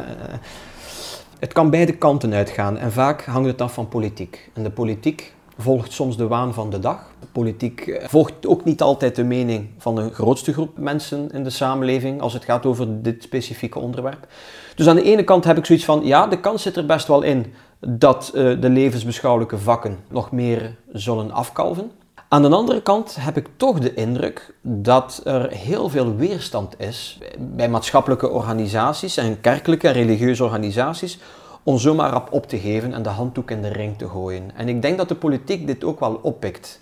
het 1.38 1.52
kan 1.52 1.70
beide 1.70 1.96
kanten 1.96 2.34
uitgaan. 2.34 2.78
En 2.78 2.92
vaak 2.92 3.24
hangt 3.24 3.48
het 3.48 3.60
af 3.60 3.72
van 3.72 3.88
politiek. 3.88 4.50
En 4.54 4.62
de 4.62 4.70
politiek 4.70 5.34
volgt 5.58 5.92
soms 5.92 6.16
de 6.16 6.26
waan 6.26 6.54
van 6.54 6.70
de 6.70 6.78
dag. 6.78 6.98
De 7.20 7.26
politiek 7.32 7.80
eh, 7.80 8.08
volgt 8.08 8.46
ook 8.46 8.64
niet 8.64 8.82
altijd 8.82 9.16
de 9.16 9.24
mening 9.24 9.68
van 9.78 9.94
de 9.94 10.10
grootste 10.10 10.52
groep 10.52 10.78
mensen 10.78 11.30
in 11.30 11.44
de 11.44 11.50
samenleving 11.50 12.20
als 12.20 12.32
het 12.32 12.44
gaat 12.44 12.66
over 12.66 13.02
dit 13.02 13.22
specifieke 13.22 13.78
onderwerp. 13.78 14.26
Dus 14.74 14.88
aan 14.88 14.96
de 14.96 15.02
ene 15.02 15.24
kant 15.24 15.44
heb 15.44 15.58
ik 15.58 15.66
zoiets 15.66 15.84
van, 15.84 16.04
ja, 16.04 16.26
de 16.26 16.40
kans 16.40 16.62
zit 16.62 16.76
er 16.76 16.86
best 16.86 17.06
wel 17.06 17.22
in 17.22 17.52
dat 17.80 18.30
eh, 18.34 18.60
de 18.60 18.68
levensbeschouwelijke 18.68 19.58
vakken 19.58 19.98
nog 20.08 20.30
meer 20.30 20.76
zullen 20.92 21.30
afkalven. 21.30 21.90
Aan 22.28 22.42
de 22.42 22.48
andere 22.48 22.82
kant 22.82 23.16
heb 23.20 23.36
ik 23.36 23.48
toch 23.56 23.78
de 23.78 23.94
indruk 23.94 24.54
dat 24.62 25.20
er 25.24 25.50
heel 25.50 25.88
veel 25.88 26.16
weerstand 26.16 26.80
is 26.80 27.18
bij 27.38 27.68
maatschappelijke 27.68 28.28
organisaties 28.28 29.16
en 29.16 29.40
kerkelijke 29.40 29.88
religieuze 29.88 30.44
organisaties 30.44 31.18
om 31.64 31.78
zomaar 31.78 32.10
rap 32.10 32.32
op 32.32 32.46
te 32.46 32.58
geven 32.58 32.92
en 32.92 33.02
de 33.02 33.08
handdoek 33.08 33.50
in 33.50 33.62
de 33.62 33.68
ring 33.68 33.98
te 33.98 34.08
gooien. 34.08 34.50
En 34.56 34.68
ik 34.68 34.82
denk 34.82 34.98
dat 34.98 35.08
de 35.08 35.14
politiek 35.14 35.66
dit 35.66 35.84
ook 35.84 36.00
wel 36.00 36.18
oppikt. 36.22 36.80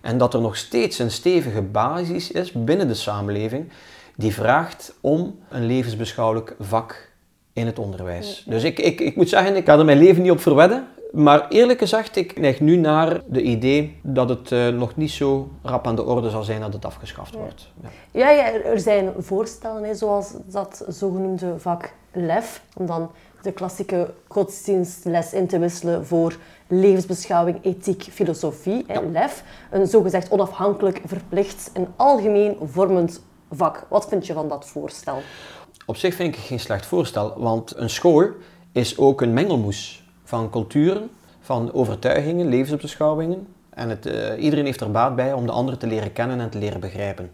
En 0.00 0.18
dat 0.18 0.34
er 0.34 0.40
nog 0.40 0.56
steeds 0.56 0.98
een 0.98 1.10
stevige 1.10 1.62
basis 1.62 2.30
is 2.30 2.52
binnen 2.52 2.88
de 2.88 2.94
samenleving 2.94 3.68
die 4.16 4.34
vraagt 4.34 4.94
om 5.00 5.38
een 5.48 5.66
levensbeschouwelijk 5.66 6.56
vak 6.60 7.12
in 7.52 7.66
het 7.66 7.78
onderwijs. 7.78 8.44
Dus 8.48 8.62
ik, 8.64 8.78
ik, 8.78 9.00
ik 9.00 9.16
moet 9.16 9.28
zeggen, 9.28 9.56
ik 9.56 9.66
ga 9.66 9.78
er 9.78 9.84
mijn 9.84 9.98
leven 9.98 10.22
niet 10.22 10.30
op 10.30 10.40
verwedden. 10.40 10.86
Maar 11.12 11.48
eerlijk 11.48 11.78
gezegd, 11.78 12.16
ik 12.16 12.38
neig 12.40 12.60
nu 12.60 12.76
naar 12.76 13.20
de 13.26 13.42
idee 13.42 13.96
dat 14.02 14.28
het 14.28 14.52
eh, 14.52 14.68
nog 14.68 14.96
niet 14.96 15.10
zo 15.10 15.48
rap 15.62 15.86
aan 15.86 15.96
de 15.96 16.04
orde 16.04 16.30
zal 16.30 16.42
zijn 16.42 16.60
dat 16.60 16.72
het 16.72 16.84
afgeschaft 16.84 17.34
wordt. 17.34 17.68
Ja. 17.82 17.88
Ja, 18.10 18.30
ja 18.30 18.52
er- 18.52 18.64
er 18.64 18.80
zijn 18.80 19.12
voorstellen, 19.18 19.84
hè, 19.84 19.94
zoals 19.94 20.32
dat 20.46 20.84
zogenoemde 20.88 21.54
vak 21.58 21.92
LEF, 22.12 22.62
om 22.76 22.86
dan 22.86 23.10
de 23.44 23.52
klassieke 23.52 24.14
godsdienstles 24.28 25.32
in 25.32 25.46
te 25.46 25.58
wisselen 25.58 26.06
voor 26.06 26.36
levensbeschouwing, 26.66 27.58
ethiek, 27.62 28.02
filosofie, 28.02 28.84
hè, 28.86 29.00
LEF. 29.00 29.42
Een 29.70 29.86
zogezegd 29.86 30.30
onafhankelijk, 30.30 31.00
verplicht 31.04 31.70
en 31.72 31.92
algemeen 31.96 32.56
vormend 32.62 33.22
vak. 33.50 33.86
Wat 33.88 34.08
vind 34.08 34.26
je 34.26 34.32
van 34.32 34.48
dat 34.48 34.66
voorstel? 34.66 35.22
Op 35.86 35.96
zich 35.96 36.14
vind 36.14 36.28
ik 36.28 36.34
het 36.34 36.44
geen 36.44 36.60
slecht 36.60 36.86
voorstel, 36.86 37.34
want 37.36 37.76
een 37.76 37.90
school 37.90 38.26
is 38.72 38.98
ook 38.98 39.20
een 39.20 39.32
mengelmoes 39.32 40.04
van 40.24 40.50
culturen, 40.50 41.10
van 41.40 41.72
overtuigingen, 41.72 42.48
levensbeschouwingen. 42.48 43.46
En 43.70 43.88
het, 43.88 44.06
eh, 44.06 44.42
iedereen 44.42 44.64
heeft 44.64 44.80
er 44.80 44.90
baat 44.90 45.16
bij 45.16 45.32
om 45.32 45.46
de 45.46 45.52
ander 45.52 45.78
te 45.78 45.86
leren 45.86 46.12
kennen 46.12 46.40
en 46.40 46.50
te 46.50 46.58
leren 46.58 46.80
begrijpen. 46.80 47.30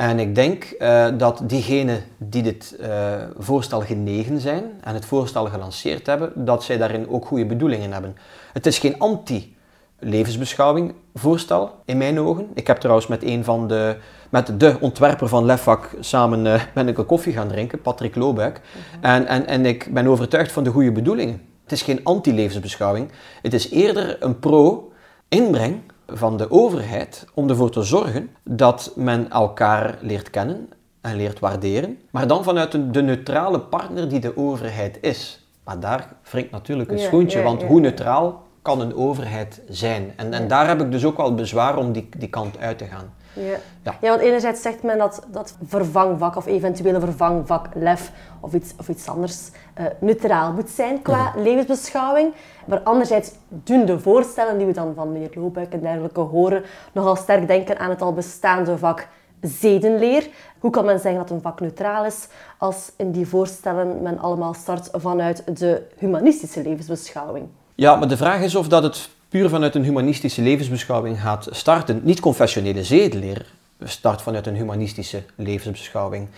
En 0.00 0.18
ik 0.18 0.34
denk 0.34 0.64
eh, 0.64 1.06
dat 1.16 1.40
diegenen 1.42 2.02
die 2.16 2.42
dit 2.42 2.76
eh, 2.80 3.14
voorstel 3.38 3.80
genegen 3.80 4.40
zijn 4.40 4.64
en 4.80 4.94
het 4.94 5.04
voorstel 5.04 5.46
gelanceerd 5.46 6.06
hebben, 6.06 6.32
dat 6.34 6.64
zij 6.64 6.78
daarin 6.78 7.08
ook 7.08 7.26
goede 7.26 7.46
bedoelingen 7.46 7.92
hebben. 7.92 8.16
Het 8.52 8.66
is 8.66 8.78
geen 8.78 8.98
anti-levensbeschouwing 8.98 10.94
voorstel, 11.14 11.70
in 11.84 11.96
mijn 11.96 12.20
ogen. 12.20 12.48
Ik 12.54 12.66
heb 12.66 12.78
trouwens 12.78 13.06
met 13.06 13.22
een 13.22 13.44
van 13.44 13.68
de, 13.68 13.96
met 14.30 14.60
de 14.60 14.76
ontwerper 14.80 15.28
van 15.28 15.44
Lefvak 15.44 15.90
samen 16.00 16.46
uh, 16.46 16.60
ben 16.74 16.88
ik 16.88 16.98
een 16.98 17.06
koffie 17.06 17.32
gaan 17.32 17.48
drinken, 17.48 17.80
Patrick 17.80 18.14
Lobeck. 18.14 18.60
en, 19.00 19.26
en, 19.26 19.46
en 19.46 19.66
ik 19.66 19.88
ben 19.92 20.06
overtuigd 20.06 20.52
van 20.52 20.64
de 20.64 20.70
goede 20.70 20.92
bedoelingen. 20.92 21.42
Het 21.62 21.72
is 21.72 21.82
geen 21.82 22.04
anti-levensbeschouwing. 22.04 23.10
Het 23.42 23.54
is 23.54 23.70
eerder 23.70 24.16
een 24.20 24.38
pro-inbreng 24.38 25.80
van 26.12 26.36
de 26.36 26.50
overheid 26.50 27.26
om 27.34 27.48
ervoor 27.48 27.70
te 27.70 27.82
zorgen 27.82 28.30
dat 28.44 28.92
men 28.96 29.30
elkaar 29.30 29.98
leert 30.00 30.30
kennen 30.30 30.68
en 31.00 31.16
leert 31.16 31.38
waarderen, 31.38 31.98
maar 32.10 32.26
dan 32.26 32.44
vanuit 32.44 32.94
de 32.94 33.02
neutrale 33.02 33.60
partner 33.60 34.08
die 34.08 34.20
de 34.20 34.36
overheid 34.36 34.98
is. 35.00 35.48
Maar 35.64 35.80
daar 35.80 36.12
wringt 36.30 36.50
natuurlijk 36.50 36.90
een 36.90 36.98
schoentje, 36.98 37.42
want 37.42 37.62
hoe 37.62 37.80
neutraal 37.80 38.42
kan 38.62 38.80
een 38.80 38.94
overheid 38.94 39.62
zijn? 39.68 40.12
En, 40.16 40.32
en 40.32 40.48
daar 40.48 40.68
heb 40.68 40.80
ik 40.80 40.90
dus 40.90 41.04
ook 41.04 41.16
wel 41.16 41.34
bezwaar 41.34 41.76
om 41.76 41.92
die, 41.92 42.08
die 42.18 42.28
kant 42.28 42.58
uit 42.58 42.78
te 42.78 42.84
gaan. 42.84 43.14
Ja. 43.32 43.56
Ja. 43.82 43.96
ja, 44.00 44.08
want 44.08 44.20
enerzijds 44.20 44.62
zegt 44.62 44.82
men 44.82 44.98
dat 44.98 45.26
dat 45.32 45.56
vervangvak 45.66 46.36
of 46.36 46.46
eventuele 46.46 47.00
vervangvak 47.00 47.66
LEF 47.74 48.12
of 48.40 48.54
iets, 48.54 48.72
of 48.78 48.88
iets 48.88 49.08
anders 49.08 49.50
uh, 49.78 49.84
neutraal 50.00 50.52
moet 50.52 50.70
zijn 50.70 51.02
qua 51.02 51.32
levensbeschouwing. 51.36 52.32
Maar 52.66 52.80
anderzijds 52.80 53.30
doen 53.48 53.84
de 53.84 53.98
voorstellen 53.98 54.58
die 54.58 54.66
we 54.66 54.72
dan 54.72 54.94
van 54.94 55.12
meneer 55.12 55.30
Loobuik 55.34 55.72
en 55.72 55.80
dergelijke 55.80 56.20
horen 56.20 56.64
nogal 56.92 57.16
sterk 57.16 57.46
denken 57.46 57.78
aan 57.78 57.90
het 57.90 58.02
al 58.02 58.12
bestaande 58.12 58.78
vak 58.78 59.08
zedenleer. 59.40 60.28
Hoe 60.58 60.70
kan 60.70 60.84
men 60.84 61.00
zeggen 61.00 61.20
dat 61.20 61.30
een 61.30 61.40
vak 61.40 61.60
neutraal 61.60 62.04
is 62.04 62.28
als 62.58 62.92
in 62.96 63.10
die 63.10 63.26
voorstellen 63.26 64.02
men 64.02 64.18
allemaal 64.18 64.54
start 64.54 64.88
vanuit 64.92 65.58
de 65.58 65.82
humanistische 65.98 66.62
levensbeschouwing? 66.62 67.46
Ja, 67.74 67.96
maar 67.96 68.08
de 68.08 68.16
vraag 68.16 68.40
is 68.40 68.54
of 68.54 68.68
dat 68.68 68.82
het 68.82 69.10
puur 69.30 69.48
vanuit 69.48 69.74
een 69.74 69.84
humanistische 69.84 70.42
levensbeschouwing 70.42 71.20
gaat 71.20 71.48
starten. 71.50 72.00
Niet 72.02 72.20
confessionele 72.20 72.84
zedeleer 72.84 73.46
start 73.82 74.22
vanuit 74.22 74.46
een 74.46 74.54
humanistische 74.54 75.22
levensbeschouwing. 75.34 76.28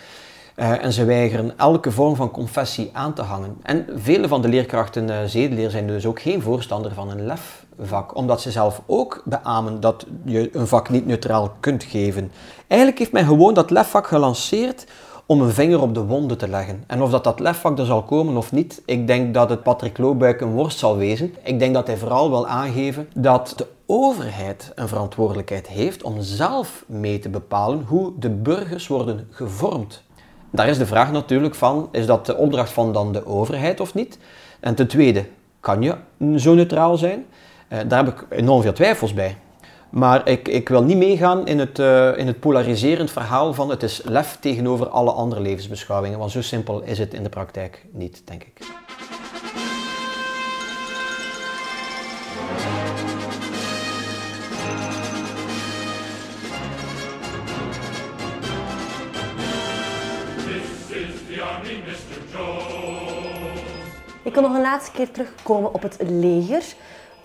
Uh, 0.57 0.85
en 0.85 0.93
ze 0.93 1.05
weigeren 1.05 1.59
elke 1.59 1.91
vorm 1.91 2.17
van 2.17 2.31
confessie 2.31 2.91
aan 2.93 3.15
te 3.15 3.23
hangen. 3.23 3.57
En 3.63 3.87
vele 3.95 4.29
van 4.29 4.43
de 4.43 4.49
leerkrachten 4.49 5.09
uh, 5.09 5.17
zedeleer 5.27 5.71
zijn 5.71 5.87
dus 5.87 6.07
ook 6.07 6.21
geen 6.21 6.43
voorstander 6.43 6.93
van 6.95 7.11
een 7.11 7.27
lefvak, 7.27 8.17
omdat 8.17 8.41
ze 8.41 8.51
zelf 8.51 8.83
ook 8.87 9.23
beamen 9.25 9.81
dat 9.81 10.07
je 10.25 10.51
een 10.53 10.67
vak 10.67 10.91
niet 10.91 11.07
neutraal 11.07 11.53
kunt 11.61 11.85
geven. 11.85 12.33
Eigenlijk 12.67 13.01
heeft 13.01 13.13
men 13.13 13.27
gewoon 13.27 13.55
dat 13.55 13.71
lefvak 13.71 14.07
gelanceerd 14.07 14.87
om 15.27 15.41
een 15.41 15.53
vinger 15.53 15.81
op 15.81 15.95
de 15.95 16.05
wonden 16.05 16.39
te 16.39 16.49
leggen. 16.49 16.85
En 16.87 17.03
of 17.03 17.11
dat, 17.11 17.25
dat 17.25 17.41
lefvak 17.41 17.79
er 17.79 17.87
zal 17.87 18.03
komen 18.03 18.37
of 18.37 18.53
niet, 18.53 18.83
ik 18.85 19.07
denk 19.07 19.35
dat 19.35 19.51
het 19.51 19.63
Patrick 19.63 19.99
Loobuik 19.99 20.41
een 20.41 20.53
worst 20.53 20.79
zal 20.79 20.97
wezen. 20.97 21.35
Ik 21.43 21.59
denk 21.59 21.75
dat 21.75 21.87
hij 21.87 21.97
vooral 21.97 22.31
wil 22.31 22.47
aangeven 22.47 23.09
dat 23.15 23.53
de 23.57 23.67
overheid 23.87 24.73
een 24.75 24.89
verantwoordelijkheid 24.89 25.69
heeft 25.69 26.03
om 26.03 26.21
zelf 26.21 26.85
mee 26.87 27.19
te 27.19 27.29
bepalen 27.29 27.85
hoe 27.87 28.13
de 28.19 28.31
burgers 28.31 28.87
worden 28.87 29.29
gevormd. 29.31 30.03
Daar 30.51 30.69
is 30.69 30.79
de 30.79 30.87
vraag 30.87 31.13
natuurlijk 31.13 31.55
van, 31.55 31.89
is 31.93 32.07
dat 32.07 32.27
de 32.27 32.37
opdracht 32.37 32.73
van 32.73 32.93
dan 32.93 33.13
de 33.13 33.27
overheid 33.27 33.81
of 33.81 33.95
niet? 33.95 34.19
En 34.61 34.75
ten 34.75 34.89
tweede, 34.89 35.25
kan 35.61 35.83
je 35.83 35.97
zo 36.37 36.55
neutraal 36.55 36.97
zijn? 36.97 37.27
Uh, 37.69 37.79
daar 37.89 38.05
heb 38.05 38.15
ik 38.15 38.27
enorm 38.29 38.63
veel 38.63 38.73
twijfels 38.73 39.15
bij. 39.15 39.37
Maar 39.93 40.29
ik, 40.29 40.49
ik 40.49 40.69
wil 40.69 40.83
niet 40.83 40.97
meegaan 40.97 41.47
in 41.47 41.59
het, 41.59 41.79
uh, 41.79 42.19
in 42.19 42.27
het 42.27 42.41
polariserend 42.41 43.11
verhaal 43.11 43.55
van 43.55 43.71
het 43.71 43.83
is 43.83 44.03
lef 44.05 44.37
tegenover 44.41 44.89
alle 44.89 45.11
andere 45.11 45.41
levensbeschouwingen. 45.41 46.19
Want 46.19 46.31
zo 46.31 46.43
simpel 46.43 46.83
is 46.83 46.99
het 46.99 47.15
in 47.15 47.23
de 47.23 47.29
praktijk 47.29 47.87
niet, 47.91 48.23
denk 48.25 48.43
ik. 48.43 48.59
Ik 64.23 64.35
wil 64.35 64.43
nog 64.43 64.55
een 64.55 64.61
laatste 64.61 64.93
keer 64.93 65.11
terugkomen 65.11 65.75
op 65.75 65.83
het 65.83 65.97
leger. 66.09 66.63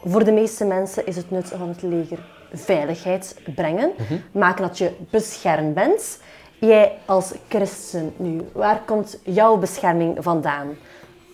Voor 0.06 0.23
de 0.23 0.32
meeste 0.32 0.65
mensen 0.65 1.06
is 1.06 1.15
het 1.15 1.32
nut 1.32 1.47
van 1.47 1.69
het 1.69 1.82
leger 1.82 2.37
veiligheid 2.53 3.41
brengen, 3.55 3.91
mhm. 3.97 4.13
maken 4.31 4.67
dat 4.67 4.77
je 4.77 4.91
beschermd 5.10 5.73
bent. 5.73 6.19
Jij 6.60 6.91
als 7.05 7.33
christen 7.47 8.13
nu, 8.17 8.41
waar 8.51 8.81
komt 8.86 9.19
jouw 9.23 9.57
bescherming 9.57 10.17
vandaan? 10.19 10.67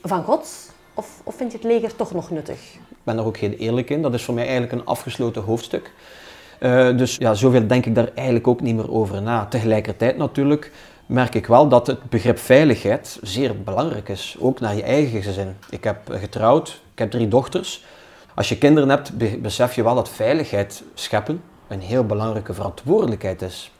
Van 0.01 0.23
God? 0.23 0.71
Of, 0.93 1.21
of 1.23 1.35
vind 1.35 1.51
je 1.51 1.57
het 1.57 1.67
leger 1.67 1.95
toch 1.95 2.13
nog 2.13 2.29
nuttig? 2.29 2.73
Ik 2.73 3.03
ben 3.03 3.15
daar 3.15 3.25
ook 3.25 3.37
heel 3.37 3.51
eerlijk 3.51 3.89
in. 3.89 4.01
Dat 4.01 4.13
is 4.13 4.23
voor 4.23 4.33
mij 4.33 4.43
eigenlijk 4.43 4.73
een 4.73 4.85
afgesloten 4.85 5.41
hoofdstuk. 5.41 5.91
Uh, 6.59 6.97
dus 6.97 7.15
ja, 7.15 7.33
zoveel 7.33 7.67
denk 7.67 7.85
ik 7.85 7.95
daar 7.95 8.09
eigenlijk 8.15 8.47
ook 8.47 8.61
niet 8.61 8.75
meer 8.75 8.91
over 8.91 9.21
na. 9.21 9.45
Tegelijkertijd 9.45 10.17
natuurlijk 10.17 10.71
merk 11.05 11.35
ik 11.35 11.47
wel 11.47 11.67
dat 11.67 11.87
het 11.87 12.09
begrip 12.09 12.39
veiligheid 12.39 13.19
zeer 13.21 13.63
belangrijk 13.63 14.09
is, 14.09 14.35
ook 14.39 14.59
naar 14.59 14.75
je 14.75 14.83
eigen 14.83 15.21
gezin. 15.21 15.55
Ik 15.69 15.83
heb 15.83 15.97
getrouwd, 16.09 16.81
ik 16.93 16.99
heb 16.99 17.11
drie 17.11 17.27
dochters. 17.27 17.85
Als 18.35 18.49
je 18.49 18.57
kinderen 18.57 18.89
hebt, 18.89 19.41
besef 19.41 19.75
je 19.75 19.83
wel 19.83 19.95
dat 19.95 20.09
veiligheid 20.09 20.83
scheppen 20.93 21.41
een 21.67 21.81
heel 21.81 22.05
belangrijke 22.05 22.53
verantwoordelijkheid 22.53 23.41
is. 23.41 23.71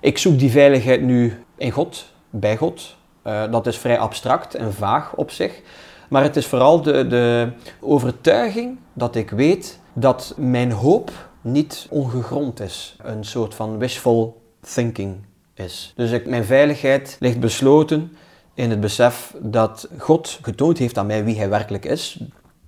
Ik 0.00 0.18
zoek 0.18 0.38
die 0.38 0.50
veiligheid 0.50 1.02
nu 1.02 1.44
in 1.56 1.70
God, 1.70 2.12
bij 2.30 2.56
God. 2.56 2.96
Uh, 3.26 3.50
dat 3.50 3.66
is 3.66 3.78
vrij 3.78 3.98
abstract 3.98 4.54
en 4.54 4.72
vaag 4.72 5.14
op 5.14 5.30
zich. 5.30 5.60
Maar 6.08 6.22
het 6.22 6.36
is 6.36 6.46
vooral 6.46 6.82
de, 6.82 7.06
de 7.06 7.48
overtuiging 7.80 8.78
dat 8.92 9.16
ik 9.16 9.30
weet 9.30 9.80
dat 9.92 10.34
mijn 10.36 10.72
hoop 10.72 11.10
niet 11.40 11.86
ongegrond 11.90 12.60
is. 12.60 12.96
Een 13.02 13.24
soort 13.24 13.54
van 13.54 13.78
wishful 13.78 14.42
thinking 14.60 15.16
is. 15.54 15.92
Dus 15.96 16.22
mijn 16.24 16.44
veiligheid 16.44 17.16
ligt 17.20 17.40
besloten 17.40 18.16
in 18.54 18.70
het 18.70 18.80
besef 18.80 19.34
dat 19.38 19.88
God 19.98 20.38
getoond 20.42 20.78
heeft 20.78 20.98
aan 20.98 21.06
mij 21.06 21.24
wie 21.24 21.36
hij 21.36 21.48
werkelijk 21.48 21.84
is 21.84 22.18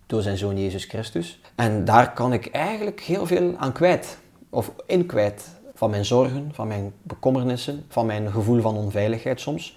door 0.06 0.22
zijn 0.22 0.36
zoon 0.36 0.58
Jezus 0.58 0.84
Christus. 0.84 1.40
En 1.54 1.84
daar 1.84 2.12
kan 2.12 2.32
ik 2.32 2.46
eigenlijk 2.46 3.00
heel 3.00 3.26
veel 3.26 3.54
aan 3.56 3.72
kwijt, 3.72 4.18
of 4.50 4.72
in 4.86 5.06
kwijt. 5.06 5.54
Van 5.74 5.90
mijn 5.90 6.04
zorgen, 6.04 6.50
van 6.52 6.68
mijn 6.68 6.92
bekommernissen, 7.02 7.84
van 7.88 8.06
mijn 8.06 8.30
gevoel 8.32 8.60
van 8.60 8.76
onveiligheid 8.76 9.40
soms. 9.40 9.76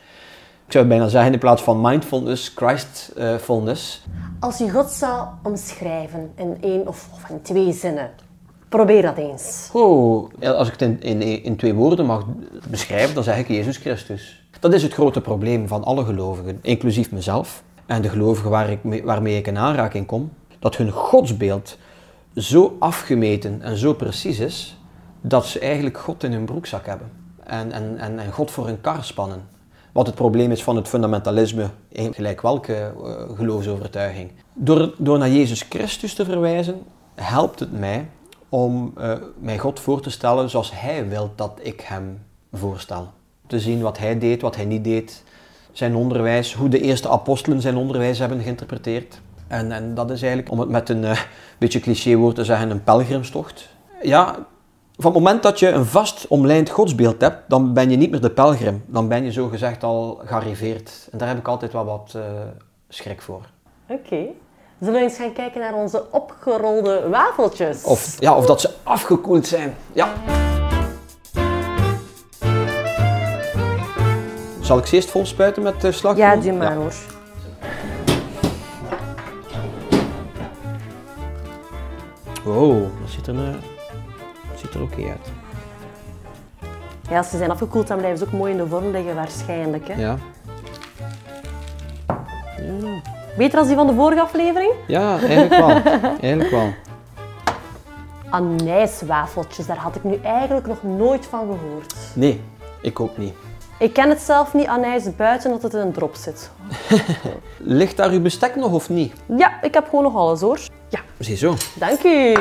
Ik 0.65 0.71
zou 0.71 0.85
bijna 0.85 1.07
zeggen 1.07 1.33
in 1.33 1.39
plaats 1.39 1.61
van 1.61 1.81
mindfulness, 1.81 2.51
Christfulness. 2.55 4.05
Als 4.39 4.57
je 4.57 4.69
God 4.69 4.89
zou 4.89 5.27
omschrijven 5.43 6.31
in 6.35 6.57
één 6.61 6.87
of, 6.87 7.09
of 7.13 7.29
in 7.29 7.41
twee 7.41 7.73
zinnen, 7.73 8.11
Probeer 8.69 9.01
dat 9.01 9.17
eens. 9.17 9.69
Oh, 9.73 10.29
als 10.41 10.67
ik 10.67 10.79
het 10.79 10.81
in, 10.81 11.21
in, 11.21 11.43
in 11.43 11.55
twee 11.55 11.73
woorden 11.73 12.05
mag 12.05 12.25
beschrijven, 12.69 13.15
dan 13.15 13.23
zeg 13.23 13.37
ik 13.37 13.47
Jezus 13.47 13.77
Christus. 13.77 14.43
Dat 14.59 14.73
is 14.73 14.83
het 14.83 14.93
grote 14.93 15.21
probleem 15.21 15.67
van 15.67 15.83
alle 15.83 16.05
gelovigen, 16.05 16.59
inclusief 16.61 17.11
mezelf 17.11 17.63
en 17.89 18.01
de 18.01 18.09
gelovigen 18.09 18.49
waar 18.49 18.69
ik 18.69 19.03
waarmee 19.03 19.37
ik 19.37 19.47
in 19.47 19.57
aanraking 19.57 20.05
kom, 20.05 20.31
dat 20.59 20.77
hun 20.77 20.91
godsbeeld 20.91 21.77
zo 22.35 22.75
afgemeten 22.79 23.61
en 23.61 23.77
zo 23.77 23.93
precies 23.93 24.39
is, 24.39 24.77
dat 25.21 25.45
ze 25.45 25.59
eigenlijk 25.59 25.97
God 25.97 26.23
in 26.23 26.31
hun 26.31 26.45
broekzak 26.45 26.85
hebben 26.85 27.11
en, 27.43 27.71
en, 27.71 27.97
en, 27.97 28.19
en 28.19 28.31
God 28.31 28.51
voor 28.51 28.65
hun 28.65 28.81
kar 28.81 29.03
spannen. 29.03 29.47
Wat 29.91 30.05
het 30.05 30.15
probleem 30.15 30.51
is 30.51 30.63
van 30.63 30.75
het 30.75 30.87
fundamentalisme, 30.87 31.69
gelijk 31.91 32.41
welke 32.41 32.93
uh, 33.03 33.37
geloofsovertuiging. 33.37 34.31
Door, 34.53 34.93
door 34.97 35.17
naar 35.17 35.29
Jezus 35.29 35.65
Christus 35.69 36.13
te 36.13 36.25
verwijzen, 36.25 36.83
helpt 37.15 37.59
het 37.59 37.79
mij 37.79 38.09
om 38.49 38.93
uh, 38.97 39.13
mij 39.39 39.57
God 39.57 39.79
voor 39.79 40.01
te 40.01 40.09
stellen 40.09 40.49
zoals 40.49 40.71
Hij 40.73 41.07
wil 41.07 41.31
dat 41.35 41.59
ik 41.61 41.81
Hem 41.81 42.21
voorstel. 42.51 43.07
Te 43.47 43.59
zien 43.59 43.81
wat 43.81 43.97
Hij 43.97 44.19
deed, 44.19 44.41
wat 44.41 44.55
Hij 44.55 44.65
niet 44.65 44.83
deed, 44.83 45.23
zijn 45.79 45.95
onderwijs, 45.95 46.53
hoe 46.53 46.69
de 46.69 46.81
eerste 46.81 47.09
apostelen 47.09 47.61
zijn 47.61 47.77
onderwijs 47.77 48.19
hebben 48.19 48.41
geïnterpreteerd. 48.41 49.21
En, 49.47 49.71
en 49.71 49.93
dat 49.93 50.11
is 50.11 50.21
eigenlijk, 50.21 50.51
om 50.51 50.59
het 50.59 50.69
met 50.69 50.89
een 50.89 51.03
uh, 51.03 51.19
beetje 51.57 51.79
clichéwoord 51.79 52.35
te 52.35 52.43
zeggen, 52.43 52.69
een 52.69 52.83
pelgrimstocht. 52.83 53.69
Ja, 54.01 54.35
van 54.95 55.11
het 55.11 55.21
moment 55.21 55.43
dat 55.43 55.59
je 55.59 55.69
een 55.69 55.85
vast 55.85 56.27
omlijnd 56.27 56.69
godsbeeld 56.69 57.21
hebt, 57.21 57.37
dan 57.47 57.73
ben 57.73 57.89
je 57.89 57.97
niet 57.97 58.11
meer 58.11 58.21
de 58.21 58.31
pelgrim. 58.31 58.83
Dan 58.85 59.07
ben 59.07 59.23
je 59.23 59.31
zogezegd 59.31 59.83
al 59.83 60.21
gearriveerd. 60.25 61.07
En 61.11 61.17
daar 61.17 61.27
heb 61.27 61.37
ik 61.37 61.47
altijd 61.47 61.73
wel 61.73 61.85
wat 61.85 62.13
uh, 62.15 62.23
schrik 62.89 63.21
voor. 63.21 63.41
Oké. 63.87 64.25
Zullen 64.79 64.93
we 64.93 64.99
eens 64.99 65.17
gaan 65.17 65.33
kijken 65.33 65.59
naar 65.59 65.73
onze 65.73 66.03
opgerolde 66.11 67.09
wafeltjes? 67.09 67.83
Of, 67.83 68.15
ja, 68.19 68.35
of 68.35 68.45
dat 68.45 68.61
ze 68.61 68.69
afgekoeld 68.83 69.47
zijn. 69.47 69.75
Ja. 69.93 70.13
Zal 74.69 74.77
ik 74.77 74.85
ze 74.85 74.95
eerst 74.95 75.09
vol 75.09 75.25
spuiten 75.25 75.63
met 75.63 75.83
uh, 75.83 75.91
slagroom? 75.91 76.25
Ja, 76.25 76.35
doe 76.35 76.51
maar 76.51 76.75
hoor. 76.75 76.93
Wow, 82.43 82.81
dat 83.01 83.09
ziet 83.09 83.27
er, 83.27 83.33
uh, 83.33 83.49
ziet 84.55 84.73
er 84.73 84.81
oké 84.81 84.95
uit. 84.95 85.31
Ja, 87.09 87.17
als 87.17 87.29
ze 87.29 87.37
zijn 87.37 87.51
afgekoeld, 87.51 87.87
dan 87.87 87.97
blijven 87.97 88.19
ze 88.19 88.25
ook 88.25 88.31
mooi 88.31 88.51
in 88.51 88.57
de 88.57 88.67
vorm 88.67 88.91
liggen 88.91 89.15
waarschijnlijk. 89.15 89.87
Hè? 89.87 90.01
Ja. 90.01 90.17
ja. 92.57 93.01
Beter 93.37 93.59
als 93.59 93.67
die 93.67 93.75
van 93.75 93.87
de 93.87 93.93
vorige 93.93 94.21
aflevering? 94.21 94.71
Ja, 94.87 95.19
eigenlijk 95.19 95.49
wel. 95.49 95.69
eigenlijk 96.21 96.51
wel. 96.51 96.73
Anijswafeltjes, 98.29 99.65
daar 99.65 99.77
had 99.77 99.95
ik 99.95 100.03
nu 100.03 100.19
eigenlijk 100.23 100.67
nog 100.67 100.83
nooit 100.83 101.25
van 101.25 101.39
gehoord. 101.39 101.95
Nee, 102.13 102.41
ik 102.81 102.99
ook 102.99 103.17
niet. 103.17 103.33
Ik 103.79 103.93
ken 103.93 104.09
het 104.09 104.21
zelf 104.21 104.53
niet 104.53 104.67
anijs 104.67 105.15
buiten 105.15 105.49
dat 105.51 105.61
het 105.61 105.73
in 105.73 105.79
een 105.79 105.91
drop 105.91 106.15
zit. 106.15 106.51
Ligt 107.57 107.97
daar 107.97 108.09
uw 108.09 108.21
bestek 108.21 108.55
nog 108.55 108.71
of 108.71 108.89
niet? 108.89 109.13
Ja, 109.37 109.61
ik 109.61 109.73
heb 109.73 109.85
gewoon 109.85 110.03
nog 110.03 110.15
alles 110.15 110.41
hoor. 110.41 110.59
Ja. 110.89 110.99
Ziezo. 111.17 111.55
Dank 111.73 112.03
u. 112.03 112.35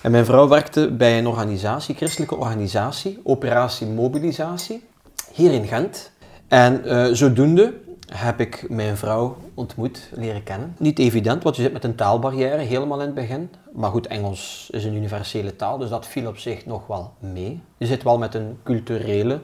En 0.00 0.10
mijn 0.10 0.24
vrouw 0.24 0.48
werkte 0.48 0.90
bij 0.90 1.18
een 1.18 1.26
organisatie, 1.26 1.94
christelijke 1.94 2.36
organisatie, 2.36 3.20
Operatie 3.24 3.86
Mobilisatie, 3.86 4.84
hier 5.32 5.52
in 5.52 5.66
Gent. 5.66 6.10
En 6.48 6.82
uh, 6.84 7.06
zodoende 7.12 7.74
heb 8.12 8.40
ik 8.40 8.66
mijn 8.68 8.96
vrouw 8.96 9.36
ontmoet, 9.54 10.08
leren 10.12 10.42
kennen. 10.42 10.76
Niet 10.78 10.98
evident, 10.98 11.42
want 11.42 11.56
je 11.56 11.62
zit 11.62 11.72
met 11.72 11.84
een 11.84 11.94
taalbarrière 11.94 12.62
helemaal 12.62 13.00
in 13.00 13.06
het 13.06 13.14
begin. 13.14 13.50
Maar 13.72 13.90
goed, 13.90 14.06
Engels 14.06 14.68
is 14.72 14.84
een 14.84 14.94
universele 14.94 15.56
taal, 15.56 15.78
dus 15.78 15.88
dat 15.88 16.06
viel 16.06 16.28
op 16.28 16.38
zich 16.38 16.66
nog 16.66 16.86
wel 16.86 17.12
mee. 17.18 17.60
Je 17.76 17.86
zit 17.86 18.02
wel 18.02 18.18
met 18.18 18.34
een 18.34 18.58
culturele 18.62 19.40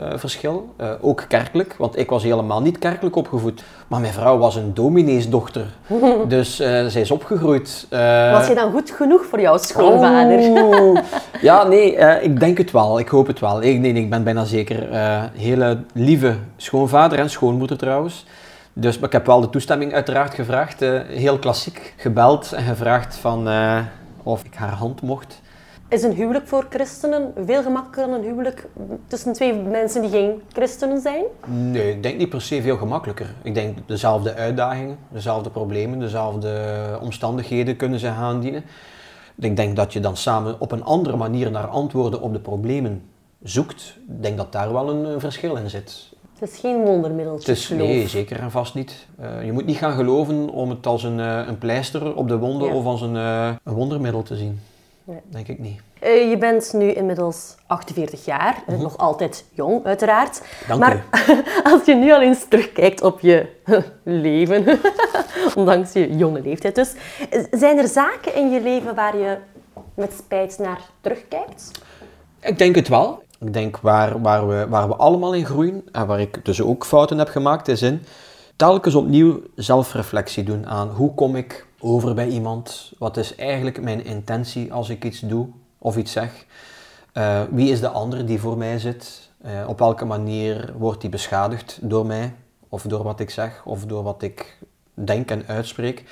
uh, 0.00 0.06
verschil, 0.14 0.74
uh, 0.80 0.90
ook 1.00 1.24
kerkelijk, 1.28 1.74
want 1.78 1.98
ik 1.98 2.10
was 2.10 2.22
helemaal 2.22 2.62
niet 2.62 2.78
kerkelijk 2.78 3.16
opgevoed. 3.16 3.64
Maar 3.88 4.00
mijn 4.00 4.12
vrouw 4.12 4.38
was 4.38 4.56
een 4.56 4.74
domineesdochter, 4.74 5.66
dus 6.28 6.60
uh, 6.60 6.66
zij 6.86 7.00
is 7.00 7.10
opgegroeid. 7.10 7.86
was 8.30 8.46
je 8.48 8.54
dan 8.54 8.72
goed 8.72 8.90
genoeg 8.90 9.24
voor 9.24 9.40
jouw 9.40 9.56
schoonvader? 9.56 10.38
Oh, 10.38 10.98
ja, 11.40 11.66
nee, 11.66 11.96
ik 12.20 12.40
denk 12.40 12.58
het 12.58 12.70
wel, 12.70 12.98
ik 12.98 13.08
hoop 13.08 13.26
het 13.26 13.40
wel. 13.40 13.62
Ik, 13.62 13.78
nee, 13.78 13.92
nee, 13.92 14.02
ik 14.02 14.10
ben 14.10 14.24
bijna 14.24 14.44
zeker 14.44 14.88
hele 15.34 15.78
lieve 15.92 16.36
schoonvader 16.56 17.18
en 17.18 17.30
schoonmoeder 17.30 17.78
trouwens. 17.78 18.26
Dus 18.72 18.98
maar 18.98 19.06
ik 19.06 19.12
heb 19.12 19.26
wel 19.26 19.40
de 19.40 19.50
toestemming 19.50 19.94
uiteraard 19.94 20.34
gevraagd, 20.34 20.80
heel 21.06 21.38
klassiek, 21.38 21.94
gebeld 21.96 22.52
en 22.52 22.64
gevraagd 22.64 23.16
van 23.16 23.48
of 24.22 24.44
ik 24.44 24.54
haar 24.54 24.72
hand 24.72 25.02
mocht. 25.02 25.42
Is 25.94 26.02
een 26.02 26.12
huwelijk 26.12 26.46
voor 26.46 26.66
christenen 26.70 27.32
veel 27.44 27.62
gemakkelijker 27.62 28.06
dan 28.06 28.14
een 28.14 28.24
huwelijk 28.24 28.66
tussen 29.06 29.32
twee 29.32 29.54
mensen 29.54 30.00
die 30.00 30.10
geen 30.10 30.42
christenen 30.52 31.00
zijn? 31.00 31.24
Nee, 31.46 31.90
ik 31.90 32.02
denk 32.02 32.18
niet 32.18 32.28
per 32.28 32.42
se 32.42 32.62
veel 32.62 32.76
gemakkelijker. 32.76 33.34
Ik 33.42 33.54
denk 33.54 33.78
dezelfde 33.86 34.34
uitdagingen, 34.34 34.98
dezelfde 35.08 35.50
problemen, 35.50 35.98
dezelfde 35.98 36.98
omstandigheden 37.02 37.76
kunnen 37.76 37.98
ze 37.98 38.08
aandienen. 38.08 38.64
Ik 39.34 39.56
denk 39.56 39.76
dat 39.76 39.92
je 39.92 40.00
dan 40.00 40.16
samen 40.16 40.60
op 40.60 40.72
een 40.72 40.84
andere 40.84 41.16
manier 41.16 41.50
naar 41.50 41.66
antwoorden 41.66 42.20
op 42.20 42.32
de 42.32 42.40
problemen 42.40 43.02
zoekt. 43.42 43.96
Ik 44.08 44.22
denk 44.22 44.36
dat 44.36 44.52
daar 44.52 44.72
wel 44.72 44.90
een, 44.90 45.20
verschil 45.20 45.56
in 45.56 45.70
zit. 45.70 46.12
Het 46.38 46.50
is 46.50 46.58
geen 46.58 46.84
wondermiddeltje. 46.84 47.50
Het 47.50 47.60
is, 47.60 47.68
nee, 47.68 48.08
zeker 48.08 48.40
en 48.40 48.50
vast 48.50 48.74
niet. 48.74 49.06
Uh, 49.20 49.44
je 49.44 49.52
moet 49.52 49.66
niet 49.66 49.76
gaan 49.76 49.94
geloven 49.94 50.48
om 50.48 50.70
het 50.70 50.86
als 50.86 51.02
een, 51.02 51.18
uh, 51.18 51.46
een 51.46 51.58
pleister 51.58 52.14
op 52.14 52.28
de 52.28 52.38
wonden 52.38 52.68
ja. 52.68 52.74
of 52.74 52.84
als 52.84 53.00
een, 53.00 53.14
uh, 53.14 53.50
een 53.64 53.74
wondermiddel 53.74 54.22
te 54.22 54.36
zien. 54.36 54.60
Nee. 55.04 55.20
Denk 55.28 55.48
ik 55.48 55.58
niet. 55.58 55.80
Uh, 56.02 56.30
je 56.30 56.38
bent 56.38 56.72
nu 56.72 56.92
inmiddels 56.92 57.54
48 57.66 58.24
jaar, 58.24 58.62
mm 58.66 58.74
-hmm. 58.74 58.82
nog 58.82 58.98
altijd 58.98 59.44
jong 59.52 59.84
uiteraard. 59.84 60.42
Dank 60.68 60.80
maar 60.80 60.96
u. 60.96 61.00
als 61.72 61.84
je 61.84 61.94
nu 61.94 62.12
al 62.12 62.22
eens 62.22 62.44
terugkijkt 62.48 63.02
op 63.02 63.20
je 63.20 63.46
leven, 64.02 64.78
ondanks 65.56 65.92
je 65.92 66.16
jonge 66.16 66.40
leeftijd 66.40 66.74
dus, 66.74 66.92
zijn 67.50 67.78
er 67.78 67.88
zaken 67.88 68.34
in 68.34 68.50
je 68.50 68.60
leven 68.60 68.94
waar 68.94 69.16
je 69.16 69.36
met 69.94 70.12
spijt 70.12 70.58
naar 70.58 70.80
terugkijkt? 71.00 71.70
Ik 72.40 72.58
denk 72.58 72.74
het 72.74 72.88
wel. 72.88 73.22
Ik 73.40 73.52
denk 73.52 73.76
waar, 73.76 74.20
waar, 74.20 74.48
we, 74.48 74.66
waar 74.68 74.88
we 74.88 74.94
allemaal 74.96 75.34
in 75.34 75.46
groeien 75.46 75.84
en 75.92 76.06
waar 76.06 76.20
ik 76.20 76.44
dus 76.44 76.62
ook 76.62 76.84
fouten 76.84 77.18
heb 77.18 77.28
gemaakt, 77.28 77.68
is 77.68 77.82
in 77.82 78.02
telkens 78.56 78.94
opnieuw 78.94 79.40
zelfreflectie 79.54 80.44
doen 80.44 80.66
aan 80.66 80.88
hoe 80.88 81.14
kom 81.14 81.36
ik 81.36 81.66
over 81.84 82.14
bij 82.14 82.28
iemand, 82.28 82.92
wat 82.98 83.16
is 83.16 83.34
eigenlijk 83.34 83.82
mijn 83.82 84.04
intentie 84.04 84.72
als 84.72 84.88
ik 84.88 85.04
iets 85.04 85.20
doe 85.20 85.48
of 85.78 85.96
iets 85.96 86.12
zeg, 86.12 86.46
uh, 87.14 87.42
wie 87.50 87.70
is 87.70 87.80
de 87.80 87.88
ander 87.88 88.26
die 88.26 88.40
voor 88.40 88.56
mij 88.56 88.78
zit, 88.78 89.30
uh, 89.46 89.68
op 89.68 89.78
welke 89.78 90.04
manier 90.04 90.72
wordt 90.78 91.00
die 91.00 91.10
beschadigd 91.10 91.78
door 91.82 92.06
mij 92.06 92.34
of 92.68 92.82
door 92.82 93.02
wat 93.02 93.20
ik 93.20 93.30
zeg 93.30 93.62
of 93.64 93.84
door 93.84 94.02
wat 94.02 94.22
ik 94.22 94.58
denk 94.94 95.30
en 95.30 95.46
uitspreek. 95.46 96.04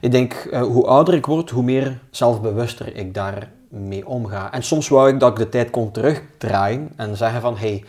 Ik 0.00 0.10
denk, 0.10 0.48
uh, 0.50 0.62
hoe 0.62 0.86
ouder 0.86 1.14
ik 1.14 1.26
word, 1.26 1.50
hoe 1.50 1.62
meer 1.62 2.00
zelfbewuster 2.10 2.96
ik 2.96 3.14
daarmee 3.14 4.06
omga. 4.06 4.52
En 4.52 4.62
soms 4.62 4.88
wou 4.88 5.08
ik 5.08 5.20
dat 5.20 5.30
ik 5.30 5.36
de 5.36 5.48
tijd 5.48 5.70
kon 5.70 5.90
terugdraaien 5.90 6.92
en 6.96 7.16
zeggen 7.16 7.40
van, 7.40 7.56
hey, 7.56 7.84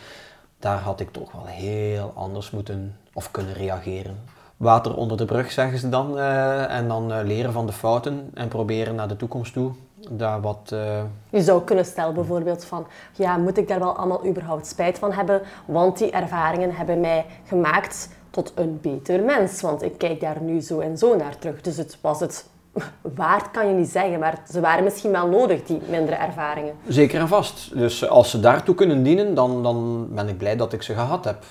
daar 0.60 0.80
had 0.80 1.00
ik 1.00 1.12
toch 1.12 1.32
wel 1.32 1.46
heel 1.46 2.12
anders 2.16 2.52
moeten 2.52 2.98
of 3.14 3.32
kunnen 3.32 3.54
reageren. 3.54 4.18
Water 4.58 4.96
onder 4.96 5.18
de 5.18 5.26
brug, 5.26 5.52
zeggen 5.52 5.80
ze 5.80 5.90
dan. 5.90 6.18
Uh, 6.18 6.72
en 6.72 6.88
dan 6.88 7.12
uh, 7.12 7.18
leren 7.24 7.54
van 7.54 7.66
de 7.66 7.72
fouten 7.72 8.32
en 8.34 8.48
proberen 8.48 8.96
naar 8.96 9.08
de 9.08 9.18
toekomst 9.18 9.54
toe 9.54 9.72
daar 10.10 10.42
wat... 10.42 10.70
Uh... 10.74 11.02
Je 11.30 11.42
zou 11.42 11.64
kunnen 11.64 11.86
stellen 11.86 12.14
bijvoorbeeld 12.14 12.66
van, 12.66 12.88
ja, 13.14 13.38
moet 13.38 13.58
ik 13.58 13.68
daar 13.68 13.80
wel 13.80 13.98
allemaal 13.98 14.26
überhaupt 14.28 14.68
spijt 14.68 15.00
van 15.00 15.12
hebben? 15.12 15.42
Want 15.66 15.98
die 15.98 16.12
ervaringen 16.12 16.76
hebben 16.76 17.00
mij 17.00 17.26
gemaakt 17.46 18.10
tot 18.30 18.52
een 18.56 18.80
beter 18.82 19.24
mens. 19.24 19.62
Want 19.62 19.84
ik 19.84 19.98
kijk 19.98 20.20
daar 20.20 20.42
nu 20.42 20.62
zo 20.62 20.80
en 20.80 20.98
zo 20.98 21.16
naar 21.16 21.38
terug. 21.38 21.62
Dus 21.62 21.78
het 21.78 21.98
was 22.02 22.20
het 22.20 22.46
waard, 23.16 23.52
kan 23.52 23.68
je 23.68 23.74
niet 23.74 23.90
zeggen, 23.90 24.20
maar 24.20 24.42
ze 24.52 24.60
waren 24.60 24.84
misschien 24.84 25.12
wel 25.12 25.28
nodig, 25.28 25.64
die 25.64 25.82
mindere 25.90 26.16
ervaringen. 26.16 26.74
Zeker 26.88 27.20
en 27.20 27.28
vast. 27.28 27.78
Dus 27.78 28.08
als 28.10 28.30
ze 28.30 28.40
daartoe 28.40 28.76
kunnen 28.76 29.04
dienen, 29.04 29.34
dan, 29.34 29.64
dan 29.64 30.08
ben 30.12 30.28
ik 30.28 30.38
blij 30.38 30.56
dat 30.56 30.74
ik 30.74 30.82
ze 30.82 30.94
gehad 30.94 31.26
heb. 31.26 31.44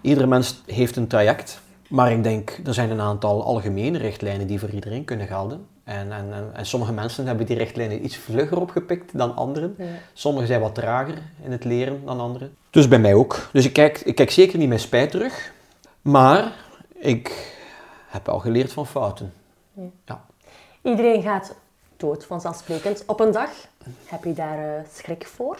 Iedere 0.00 0.26
mens 0.26 0.62
heeft 0.66 0.96
een 0.96 1.06
traject, 1.06 1.60
maar 1.90 2.12
ik 2.12 2.22
denk, 2.22 2.60
er 2.64 2.74
zijn 2.74 2.90
een 2.90 3.00
aantal 3.00 3.44
algemene 3.44 3.98
richtlijnen 3.98 4.46
die 4.46 4.58
voor 4.58 4.70
iedereen 4.70 5.04
kunnen 5.04 5.26
gelden. 5.26 5.66
En, 5.84 6.12
en, 6.12 6.32
en, 6.32 6.50
en 6.52 6.66
sommige 6.66 6.92
mensen 6.92 7.26
hebben 7.26 7.46
die 7.46 7.56
richtlijnen 7.56 8.04
iets 8.04 8.16
vlugger 8.16 8.60
opgepikt 8.60 9.18
dan 9.18 9.36
anderen. 9.36 9.74
Ja. 9.78 9.84
Sommigen 10.12 10.46
zijn 10.46 10.60
wat 10.60 10.74
trager 10.74 11.18
in 11.42 11.52
het 11.52 11.64
leren 11.64 12.04
dan 12.04 12.20
anderen. 12.20 12.56
Dus 12.70 12.88
bij 12.88 12.98
mij 12.98 13.14
ook. 13.14 13.48
Dus 13.52 13.64
ik 13.64 13.72
kijk, 13.72 13.98
ik 13.98 14.14
kijk 14.14 14.30
zeker 14.30 14.58
niet 14.58 14.68
met 14.68 14.80
spijt 14.80 15.10
terug, 15.10 15.52
maar 16.02 16.52
ik 16.94 17.54
heb 18.06 18.28
al 18.28 18.38
geleerd 18.38 18.72
van 18.72 18.86
fouten. 18.86 19.32
Ja. 19.72 19.82
ja. 20.04 20.24
Iedereen 20.82 21.22
gaat 21.22 21.54
dood, 21.96 22.24
vanzelfsprekend. 22.24 23.02
Op 23.06 23.20
een 23.20 23.32
dag, 23.32 23.50
heb 24.04 24.24
je 24.24 24.32
daar 24.32 24.58
uh, 24.58 24.84
schrik 24.92 25.26
voor? 25.26 25.58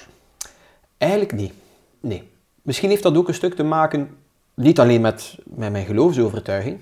Eigenlijk 0.98 1.32
niet. 1.32 1.52
Nee. 2.00 2.30
Misschien 2.62 2.90
heeft 2.90 3.02
dat 3.02 3.16
ook 3.16 3.28
een 3.28 3.34
stuk 3.34 3.54
te 3.54 3.62
maken, 3.62 4.16
niet 4.60 4.80
alleen 4.80 5.00
met, 5.00 5.38
met 5.44 5.72
mijn 5.72 5.86
geloofsovertuiging. 5.86 6.78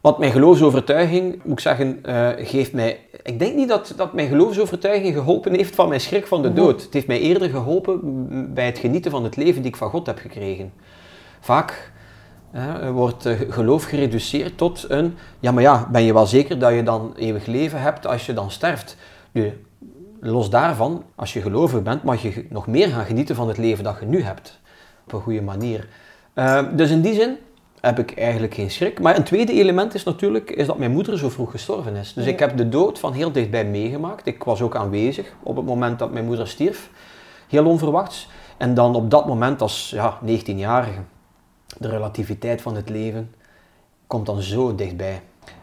Want 0.00 0.18
mijn 0.18 0.32
geloofsovertuiging, 0.32 1.40
moet 1.44 1.52
ik 1.52 1.60
zeggen, 1.60 1.98
uh, 2.06 2.28
geeft 2.36 2.72
mij... 2.72 3.00
Ik 3.22 3.38
denk 3.38 3.54
niet 3.54 3.68
dat, 3.68 3.94
dat 3.96 4.12
mijn 4.12 4.28
geloofsovertuiging 4.28 5.14
geholpen 5.14 5.54
heeft 5.54 5.74
van 5.74 5.88
mijn 5.88 6.00
schrik 6.00 6.26
van 6.26 6.42
de 6.42 6.52
dood. 6.52 6.82
Het 6.82 6.92
heeft 6.92 7.06
mij 7.06 7.20
eerder 7.20 7.50
geholpen 7.50 8.54
bij 8.54 8.66
het 8.66 8.78
genieten 8.78 9.10
van 9.10 9.24
het 9.24 9.36
leven 9.36 9.62
die 9.62 9.70
ik 9.70 9.76
van 9.76 9.90
God 9.90 10.06
heb 10.06 10.18
gekregen. 10.18 10.72
Vaak 11.40 11.92
uh, 12.54 12.90
wordt 12.90 13.26
uh, 13.26 13.40
geloof 13.48 13.84
gereduceerd 13.84 14.58
tot 14.58 14.84
een... 14.88 15.14
Ja, 15.40 15.52
maar 15.52 15.62
ja, 15.62 15.88
ben 15.92 16.02
je 16.02 16.12
wel 16.12 16.26
zeker 16.26 16.58
dat 16.58 16.74
je 16.74 16.82
dan 16.82 17.12
eeuwig 17.16 17.46
leven 17.46 17.80
hebt 17.80 18.06
als 18.06 18.26
je 18.26 18.32
dan 18.32 18.50
sterft? 18.50 18.96
Nu, 19.32 19.64
los 20.20 20.50
daarvan, 20.50 21.04
als 21.14 21.32
je 21.32 21.40
gelovig 21.40 21.82
bent, 21.82 22.02
mag 22.02 22.22
je 22.22 22.46
nog 22.48 22.66
meer 22.66 22.88
gaan 22.88 23.04
genieten 23.04 23.36
van 23.36 23.48
het 23.48 23.58
leven 23.58 23.84
dat 23.84 23.96
je 24.00 24.06
nu 24.06 24.22
hebt. 24.22 24.60
Op 25.04 25.12
een 25.12 25.20
goede 25.20 25.42
manier. 25.42 25.88
Uh, 26.34 26.62
dus 26.72 26.90
in 26.90 27.00
die 27.00 27.14
zin 27.14 27.38
heb 27.80 27.98
ik 27.98 28.18
eigenlijk 28.18 28.54
geen 28.54 28.70
schrik. 28.70 29.00
Maar 29.00 29.16
een 29.16 29.24
tweede 29.24 29.52
element 29.52 29.94
is 29.94 30.04
natuurlijk 30.04 30.50
is 30.50 30.66
dat 30.66 30.78
mijn 30.78 30.92
moeder 30.92 31.18
zo 31.18 31.28
vroeg 31.28 31.50
gestorven 31.50 31.96
is. 31.96 32.12
Dus 32.12 32.26
ik 32.26 32.38
heb 32.38 32.56
de 32.56 32.68
dood 32.68 32.98
van 32.98 33.12
heel 33.12 33.32
dichtbij 33.32 33.64
meegemaakt. 33.64 34.26
Ik 34.26 34.44
was 34.44 34.60
ook 34.60 34.76
aanwezig 34.76 35.32
op 35.42 35.56
het 35.56 35.64
moment 35.64 35.98
dat 35.98 36.12
mijn 36.12 36.24
moeder 36.24 36.48
stierf. 36.48 36.90
Heel 37.48 37.66
onverwachts. 37.66 38.28
En 38.56 38.74
dan 38.74 38.94
op 38.94 39.10
dat 39.10 39.26
moment 39.26 39.60
als 39.60 39.90
ja, 39.90 40.18
19-jarige, 40.26 41.00
de 41.78 41.88
relativiteit 41.88 42.62
van 42.62 42.76
het 42.76 42.88
leven 42.88 43.34
komt 44.06 44.26
dan 44.26 44.42
zo 44.42 44.74
dichtbij. 44.74 45.22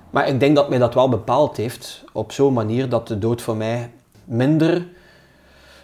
Maar 0.10 0.27
ik 0.27 0.39
denk 0.39 0.55
dat 0.55 0.69
mij 0.69 0.77
dat 0.77 0.93
wel 0.93 1.10
bepaald 1.10 1.57
heeft 1.57 2.03
op 2.13 2.31
zo'n 2.31 2.53
manier 2.53 2.89
dat 2.89 3.07
de 3.07 3.17
dood 3.17 3.41
voor 3.41 3.55
mij 3.55 3.91
minder 4.23 4.88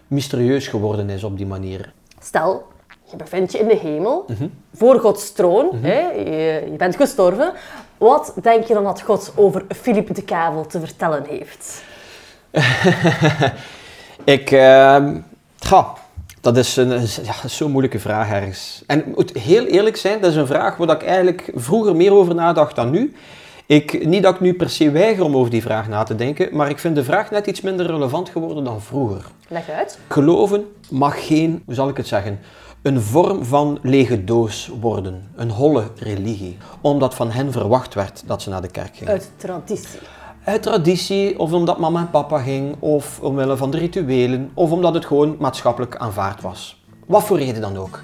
mysterieus 0.08 0.68
geworden 0.68 1.10
is 1.10 1.24
op 1.24 1.38
die 1.38 1.46
manier. 1.46 1.94
Stel, 2.20 2.68
je 3.12 3.16
bevindt 3.18 3.52
je 3.52 3.58
in 3.58 3.68
de 3.68 3.76
hemel, 3.76 4.26
mhm. 4.28 4.48
voor 4.74 5.00
Gods 5.00 5.32
troon, 5.32 5.66
mhm. 5.66 5.86
hè? 5.86 6.00
Je, 6.00 6.68
je, 6.72 6.78
bent 6.78 6.96
gestorven. 6.96 7.54
Wat 7.98 8.34
denk 8.42 8.64
je 8.64 8.74
dan 8.74 8.84
dat 8.84 9.02
God 9.02 9.34
over 9.36 9.66
Philippe 9.76 10.14
de 10.14 10.24
Kavel 10.24 10.66
te 10.66 10.80
vertellen 10.80 11.24
heeft? 11.30 11.84
ik, 14.36 14.52
uh, 14.52 15.06
ga, 15.60 15.94
dat 16.42 16.58
is 16.58 16.76
een, 16.76 16.90
ja, 17.24 17.48
zo'n 17.48 17.72
moeilijke 17.72 18.00
vraag 18.00 18.32
ergens. 18.32 18.84
En 18.88 19.04
moet 19.16 19.38
heel 19.38 19.66
eerlijk 19.66 19.98
zijn, 19.98 20.22
dat 20.22 20.32
is 20.32 20.38
een 20.38 20.48
vraag 20.48 20.78
waar 20.78 20.90
ik 20.90 21.04
eigenlijk 21.04 21.52
vroeger 21.56 21.96
meer 21.96 22.14
over 22.14 22.36
nadacht 22.36 22.76
dan 22.76 22.90
nu. 22.90 23.16
Ik, 23.66 24.06
niet 24.06 24.24
dat 24.24 24.34
ik 24.34 24.40
nu 24.40 24.54
per 24.54 24.70
se 24.70 24.92
weiger 24.92 25.24
om 25.24 25.36
over 25.36 25.52
die 25.52 25.62
vraag 25.62 25.88
na 25.88 26.04
te 26.04 26.16
denken, 26.16 26.50
maar 26.52 26.70
ik 26.70 26.80
vind 26.80 26.96
de 26.96 27.04
vraag 27.04 27.32
net 27.32 27.48
iets 27.48 27.62
minder 27.62 27.86
relevant 27.86 28.30
geworden 28.30 28.64
dan 28.64 28.82
vroeger. 28.82 29.26
Leg 29.48 29.70
uit. 29.70 30.00
Geloven 30.08 30.66
mag 30.90 31.28
geen, 31.28 31.62
hoe 31.66 31.74
zal 31.74 31.90
ik 31.90 31.98
het 31.98 32.08
zeggen, 32.08 32.40
een 32.88 33.02
vorm 33.02 33.44
van 33.44 33.80
lege 33.82 34.24
doos 34.24 34.72
worden, 34.80 35.28
een 35.36 35.52
holle 35.52 35.84
religie, 35.96 36.58
omdat 36.82 37.16
van 37.16 37.32
hen 37.32 37.52
verwacht 37.52 37.94
werd 37.94 38.24
dat 38.26 38.42
ze 38.42 38.50
naar 38.50 38.62
de 38.62 38.72
kerk 38.72 38.98
gingen. 38.98 39.14
Uit 39.14 39.32
traditie. 39.36 40.00
Uit 40.44 40.62
traditie, 40.62 41.40
of 41.40 41.54
omdat 41.54 41.80
mama 41.80 42.00
en 42.00 42.10
papa 42.10 42.40
ging, 42.40 42.76
of 42.80 43.20
omwille 43.22 43.58
van 43.58 43.72
de 43.72 43.78
rituelen, 43.78 44.52
of 44.54 44.72
omdat 44.72 44.94
het 44.94 45.06
gewoon 45.06 45.36
maatschappelijk 45.40 45.96
aanvaard 45.96 46.42
was. 46.42 46.84
Wat 47.06 47.24
voor 47.24 47.38
reden 47.38 47.62
dan 47.62 47.78
ook. 47.78 48.02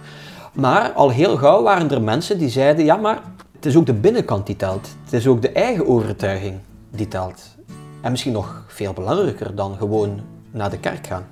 Maar 0.54 0.92
al 0.92 1.10
heel 1.10 1.38
gauw 1.38 1.64
waren 1.64 1.92
er 1.92 2.02
mensen 2.02 2.38
die 2.38 2.50
zeiden, 2.50 2.86
ja 2.86 2.96
maar 2.96 3.22
het 3.56 3.66
is 3.66 3.76
ook 3.76 3.86
de 3.86 3.94
binnenkant 3.94 4.46
die 4.46 4.56
telt. 4.56 4.88
Het 5.04 5.14
is 5.14 5.28
ook 5.28 5.42
de 5.42 5.52
eigen 5.52 5.88
overtuiging 5.88 6.60
die 6.92 7.08
telt. 7.08 7.56
En 8.02 8.12
misschien 8.12 8.34
nog 8.34 8.64
veel 8.68 8.94
belangrijker 8.94 9.56
dan 9.56 9.76
gewoon 9.78 10.22
naar 10.52 10.70
de 10.70 10.80
kerk 10.80 11.08
gaan. 11.08 11.26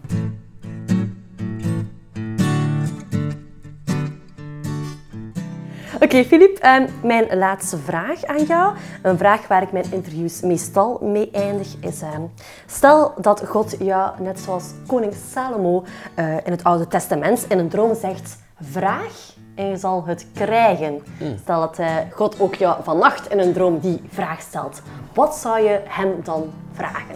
Oké, 6.02 6.16
okay, 6.16 6.26
Filip, 6.26 6.58
ehm, 6.58 6.88
mijn 7.04 7.38
laatste 7.38 7.78
vraag 7.78 8.26
aan 8.26 8.44
jou. 8.44 8.76
Een 9.02 9.18
vraag 9.18 9.48
waar 9.48 9.62
ik 9.62 9.72
mijn 9.72 9.86
interviews 9.92 10.42
meestal 10.42 11.00
mee 11.02 11.30
eindig 11.32 11.68
is... 11.80 12.02
Ehm, 12.02 12.22
stel 12.66 13.14
dat 13.18 13.44
God 13.48 13.76
jou, 13.80 14.12
net 14.20 14.40
zoals 14.40 14.64
koning 14.88 15.14
Salomo 15.34 15.84
uh, 16.16 16.34
in 16.44 16.52
het 16.52 16.64
Oude 16.64 16.88
Testament, 16.88 17.46
in 17.50 17.60
een 17.60 17.70
droom 17.70 17.96
zegt... 17.96 18.38
Vraag 18.62 19.34
en 19.56 19.66
je 19.66 19.78
zal 19.78 20.04
het 20.06 20.28
krijgen. 20.34 21.02
Hmm. 21.18 21.38
Stel 21.42 21.60
dat 21.60 21.80
uh, 21.80 21.96
God 22.12 22.40
ook 22.40 22.56
jou 22.56 22.84
vannacht 22.84 23.32
in 23.32 23.40
een 23.40 23.54
droom 23.54 23.80
die 23.80 24.02
vraag 24.10 24.42
stelt. 24.42 24.82
Wat 25.14 25.36
zou 25.36 25.60
je 25.60 25.80
hem 25.84 26.12
dan 26.24 26.44
vragen? 26.74 27.16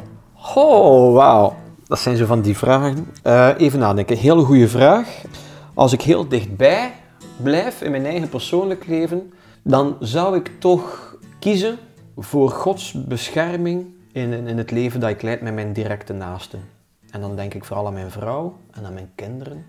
Oh, 0.56 1.14
wauw. 1.14 1.56
Dat 1.88 2.00
zijn 2.00 2.18
zo 2.18 2.26
van 2.26 2.42
die 2.42 2.58
vragen. 2.58 3.12
Uh, 3.24 3.50
even 3.58 3.80
nadenken. 3.80 4.18
Hele 4.18 4.44
goede 4.44 4.68
vraag. 4.68 5.22
Als 5.74 5.94
ik 5.94 6.02
heel 6.02 6.28
dichtbij 6.28 6.92
blijf 7.44 7.82
in 7.82 7.92
mijn 7.92 8.06
eigen 8.06 8.30
persoonlijk 8.30 8.88
leven, 8.88 9.34
dan 9.62 9.98
zou 10.00 10.36
ik 10.36 10.52
toch 10.60 11.16
kiezen 11.40 11.78
voor 12.18 12.50
Gods 12.50 12.92
bescherming 12.92 13.86
in, 14.12 14.48
in 14.48 14.58
het 14.58 14.72
leven 14.72 15.00
dat 15.00 15.10
ik 15.10 15.22
leid 15.22 15.42
met 15.42 15.54
mijn 15.54 15.74
directe 15.74 16.14
naasten. 16.14 16.60
En 17.12 17.22
dan 17.22 17.36
denk 17.36 17.54
ik 17.54 17.66
vooral 17.66 17.88
aan 17.88 17.94
mijn 17.94 18.12
vrouw 18.12 18.58
en 18.72 18.86
aan 18.86 18.94
mijn 18.94 19.12
kinderen. 19.16 19.66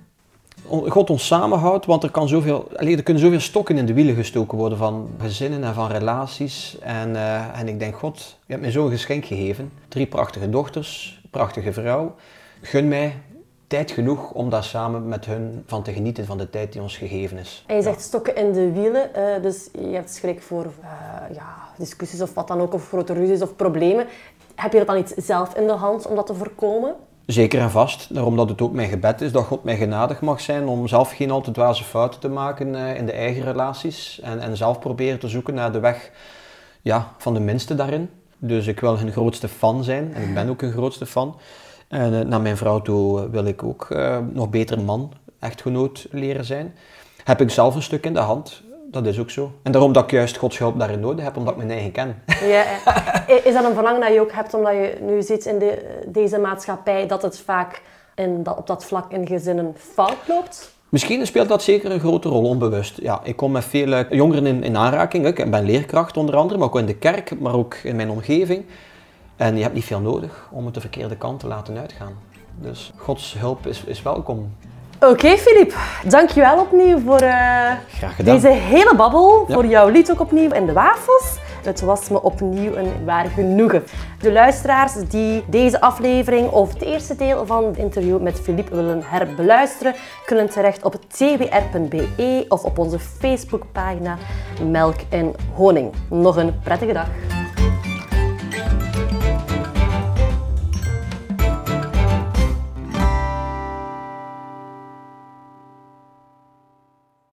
God 0.69 1.11
ons 1.11 1.27
samenhoudt, 1.27 1.87
want 1.87 2.03
er, 2.03 2.11
kan 2.11 2.29
zoveel, 2.29 2.69
er 2.73 3.03
kunnen 3.03 3.23
zoveel 3.23 3.41
stokken 3.41 3.79
in 3.79 3.87
de 3.87 3.93
wielen 3.93 4.15
gestoken 4.15 4.59
worden 4.59 4.79
van 4.79 5.11
gezinnen 5.21 5.65
en 5.65 5.75
van 5.75 5.91
relaties. 5.91 6.79
En, 6.81 7.11
uh, 7.11 7.59
en 7.59 7.69
ik 7.69 7.79
denk, 7.79 7.97
God, 7.97 8.19
je 8.19 8.53
hebt 8.53 8.61
mij 8.61 8.71
zo'n 8.71 8.91
geschenk 8.91 9.25
gegeven. 9.25 9.73
Drie 9.89 10.07
prachtige 10.07 10.51
dochters, 10.51 11.21
prachtige 11.31 11.73
vrouw. 11.73 12.15
Gun 12.61 12.89
mij 12.89 13.15
tijd 13.67 13.91
genoeg 13.91 14.31
om 14.31 14.51
daar 14.51 14.65
samen 14.65 15.09
met 15.09 15.27
hun 15.27 15.63
van 15.67 15.83
te 15.83 15.93
genieten 15.93 16.27
van 16.27 16.39
de 16.39 16.51
tijd 16.51 16.73
die 16.73 16.83
ons 16.83 16.97
gegeven 16.97 17.39
is. 17.39 17.65
En 17.67 17.77
je 17.77 17.83
zegt 17.83 18.01
stokken 18.01 18.37
in 18.37 18.53
de 18.53 18.73
wielen, 18.73 19.11
uh, 19.17 19.43
dus 19.43 19.69
je 19.73 19.95
hebt 19.95 20.11
schrik 20.11 20.43
voor 20.43 20.65
uh, 20.65 21.35
ja, 21.35 21.55
discussies 21.79 22.23
of 22.23 22.35
wat 22.35 22.49
dan 22.49 22.61
ook, 22.61 22.75
of 22.75 22.89
grote 22.89 23.13
ruzies 23.13 23.43
of 23.43 23.57
problemen. 23.57 24.07
Heb 24.55 24.73
je 24.73 24.79
dat 24.79 24.87
dan 24.87 24.99
iets 24.99 25.15
zelf 25.15 25.55
in 25.55 25.67
de 25.67 25.73
hand 25.73 26.07
om 26.07 26.15
dat 26.15 26.27
te 26.27 26.35
voorkomen? 26.35 26.95
Zeker 27.27 27.61
en 27.61 27.71
vast, 27.71 28.15
daarom 28.15 28.37
dat 28.37 28.49
het 28.49 28.61
ook 28.61 28.73
mijn 28.73 28.89
gebed 28.89 29.21
is 29.21 29.33
dat 29.33 29.45
God 29.45 29.65
mij 29.65 29.77
genadig 29.77 30.21
mag 30.21 30.41
zijn 30.41 30.67
om 30.67 30.89
zelf 30.89 31.11
geen 31.11 31.31
al 31.31 31.41
te 31.41 31.51
dwaze 31.51 31.85
fouten 31.85 32.21
te 32.21 32.29
maken 32.29 32.75
uh, 32.75 32.97
in 32.97 33.07
de 33.07 33.13
eigen 33.13 33.43
relaties 33.43 34.21
en, 34.21 34.41
en 34.41 34.57
zelf 34.57 34.79
proberen 34.79 35.19
te 35.19 35.29
zoeken 35.29 35.55
naar 35.55 35.73
de 35.73 35.81
weg 35.81 36.11
ja, 36.83 37.13
van 37.19 37.35
de 37.35 37.41
minste 37.41 37.75
daarin. 37.75 38.11
Dus 38.39 38.67
ik 38.67 38.81
wil 38.81 38.99
hun 38.99 39.13
grootste 39.13 39.49
fan 39.49 39.85
zijn 39.85 40.15
en 40.15 40.23
ik 40.23 40.35
ben 40.35 40.49
ook 40.49 40.63
een 40.63 40.73
grootste 40.73 41.07
fan. 41.07 41.37
En 41.89 42.13
uh, 42.13 42.21
naar 42.21 42.41
mijn 42.41 42.57
vrouw 42.57 42.83
toe 42.83 43.31
wil 43.31 43.45
ik 43.45 43.63
ook 43.63 43.89
uh, 43.93 44.19
nog 44.33 44.51
beter 44.51 44.81
man, 44.81 45.13
echtgenoot 45.39 46.07
leren 46.11 46.45
zijn. 46.45 46.75
Heb 47.25 47.41
ik 47.41 47.51
zelf 47.51 47.75
een 47.75 47.83
stuk 47.83 48.05
in 48.05 48.15
de 48.15 48.21
hand. 48.21 48.63
Dat 48.91 49.07
is 49.07 49.19
ook 49.19 49.31
zo. 49.31 49.53
En 49.63 49.73
daarom 49.73 49.93
dat 49.93 50.03
ik 50.03 50.11
juist 50.11 50.37
Gods 50.37 50.59
hulp 50.59 50.79
daarin 50.79 51.01
nodig 51.01 51.25
heb, 51.25 51.37
omdat 51.37 51.53
ik 51.53 51.59
mijn 51.59 51.71
eigen 51.71 51.93
ken. 51.93 52.23
Ja, 52.41 52.65
is 53.45 53.55
dat 53.55 53.65
een 53.65 53.75
verlangen 53.75 54.01
dat 54.01 54.13
je 54.13 54.21
ook 54.21 54.33
hebt, 54.33 54.55
omdat 54.55 54.73
je 54.73 54.99
nu 55.01 55.23
ziet 55.23 55.47
in 55.47 55.59
de, 55.59 56.01
deze 56.07 56.39
maatschappij 56.39 57.07
dat 57.07 57.23
het 57.23 57.39
vaak 57.39 57.83
in 58.15 58.43
dat, 58.43 58.57
op 58.57 58.67
dat 58.67 58.85
vlak 58.85 59.13
in 59.13 59.27
gezinnen 59.27 59.75
fout 59.77 60.29
loopt? 60.29 60.75
Misschien 60.89 61.27
speelt 61.27 61.49
dat 61.49 61.63
zeker 61.63 61.91
een 61.91 62.01
grote 62.01 62.29
rol, 62.29 62.49
onbewust. 62.49 63.01
Ja, 63.01 63.21
ik 63.23 63.37
kom 63.37 63.53
met 63.53 63.65
veel 63.65 64.05
jongeren 64.11 64.47
in, 64.47 64.63
in 64.63 64.77
aanraking. 64.77 65.27
Ik 65.27 65.51
ben 65.51 65.65
leerkracht 65.65 66.17
onder 66.17 66.37
andere, 66.37 66.59
maar 66.59 66.69
ook 66.69 66.79
in 66.79 66.87
de 66.87 66.97
kerk, 66.97 67.41
maar 67.41 67.55
ook 67.55 67.75
in 67.75 67.97
mijn 67.97 68.11
omgeving. 68.11 68.65
En 69.37 69.57
je 69.57 69.63
hebt 69.63 69.75
niet 69.75 69.85
veel 69.85 70.01
nodig 70.01 70.49
om 70.51 70.65
het 70.65 70.75
de 70.75 70.81
verkeerde 70.81 71.17
kant 71.17 71.41
te 71.41 71.47
laten 71.47 71.79
uitgaan. 71.79 72.13
Dus 72.55 72.93
Gods 72.97 73.35
hulp 73.39 73.67
is, 73.67 73.85
is 73.85 74.03
welkom. 74.03 74.55
Oké, 74.97 75.07
okay, 75.07 75.39
Filip. 75.39 75.75
Dankjewel 76.09 76.61
opnieuw 76.61 76.99
voor 76.99 77.23
uh, 77.23 77.73
deze 78.25 78.49
hele 78.49 78.95
babbel. 78.97 79.47
Voor 79.49 79.67
jouw 79.67 79.89
lied 79.89 80.11
ook 80.11 80.21
opnieuw 80.21 80.51
en 80.51 80.67
de 80.67 80.73
wafels. 80.73 81.39
Het 81.65 81.81
was 81.81 82.09
me 82.09 82.23
opnieuw 82.23 82.75
een 82.75 83.05
waar 83.05 83.27
genoegen. 83.27 83.85
De 84.21 84.33
luisteraars 84.33 84.93
die 85.09 85.45
deze 85.49 85.81
aflevering 85.81 86.51
of 86.51 86.73
het 86.73 86.83
eerste 86.83 87.17
deel 87.17 87.47
van 87.47 87.65
het 87.65 87.77
interview 87.77 88.21
met 88.21 88.41
Filip 88.41 88.69
willen 88.69 89.03
herbeluisteren, 89.05 89.95
kunnen 90.27 90.51
terecht 90.51 90.85
op 90.85 90.97
twr.be 91.09 92.45
of 92.49 92.65
op 92.65 92.79
onze 92.79 92.99
Facebookpagina 92.99 94.17
Melk 94.71 94.99
en 95.09 95.35
Honing. 95.55 95.93
Nog 96.09 96.37
een 96.37 96.61
prettige 96.61 96.93
dag. 96.93 97.07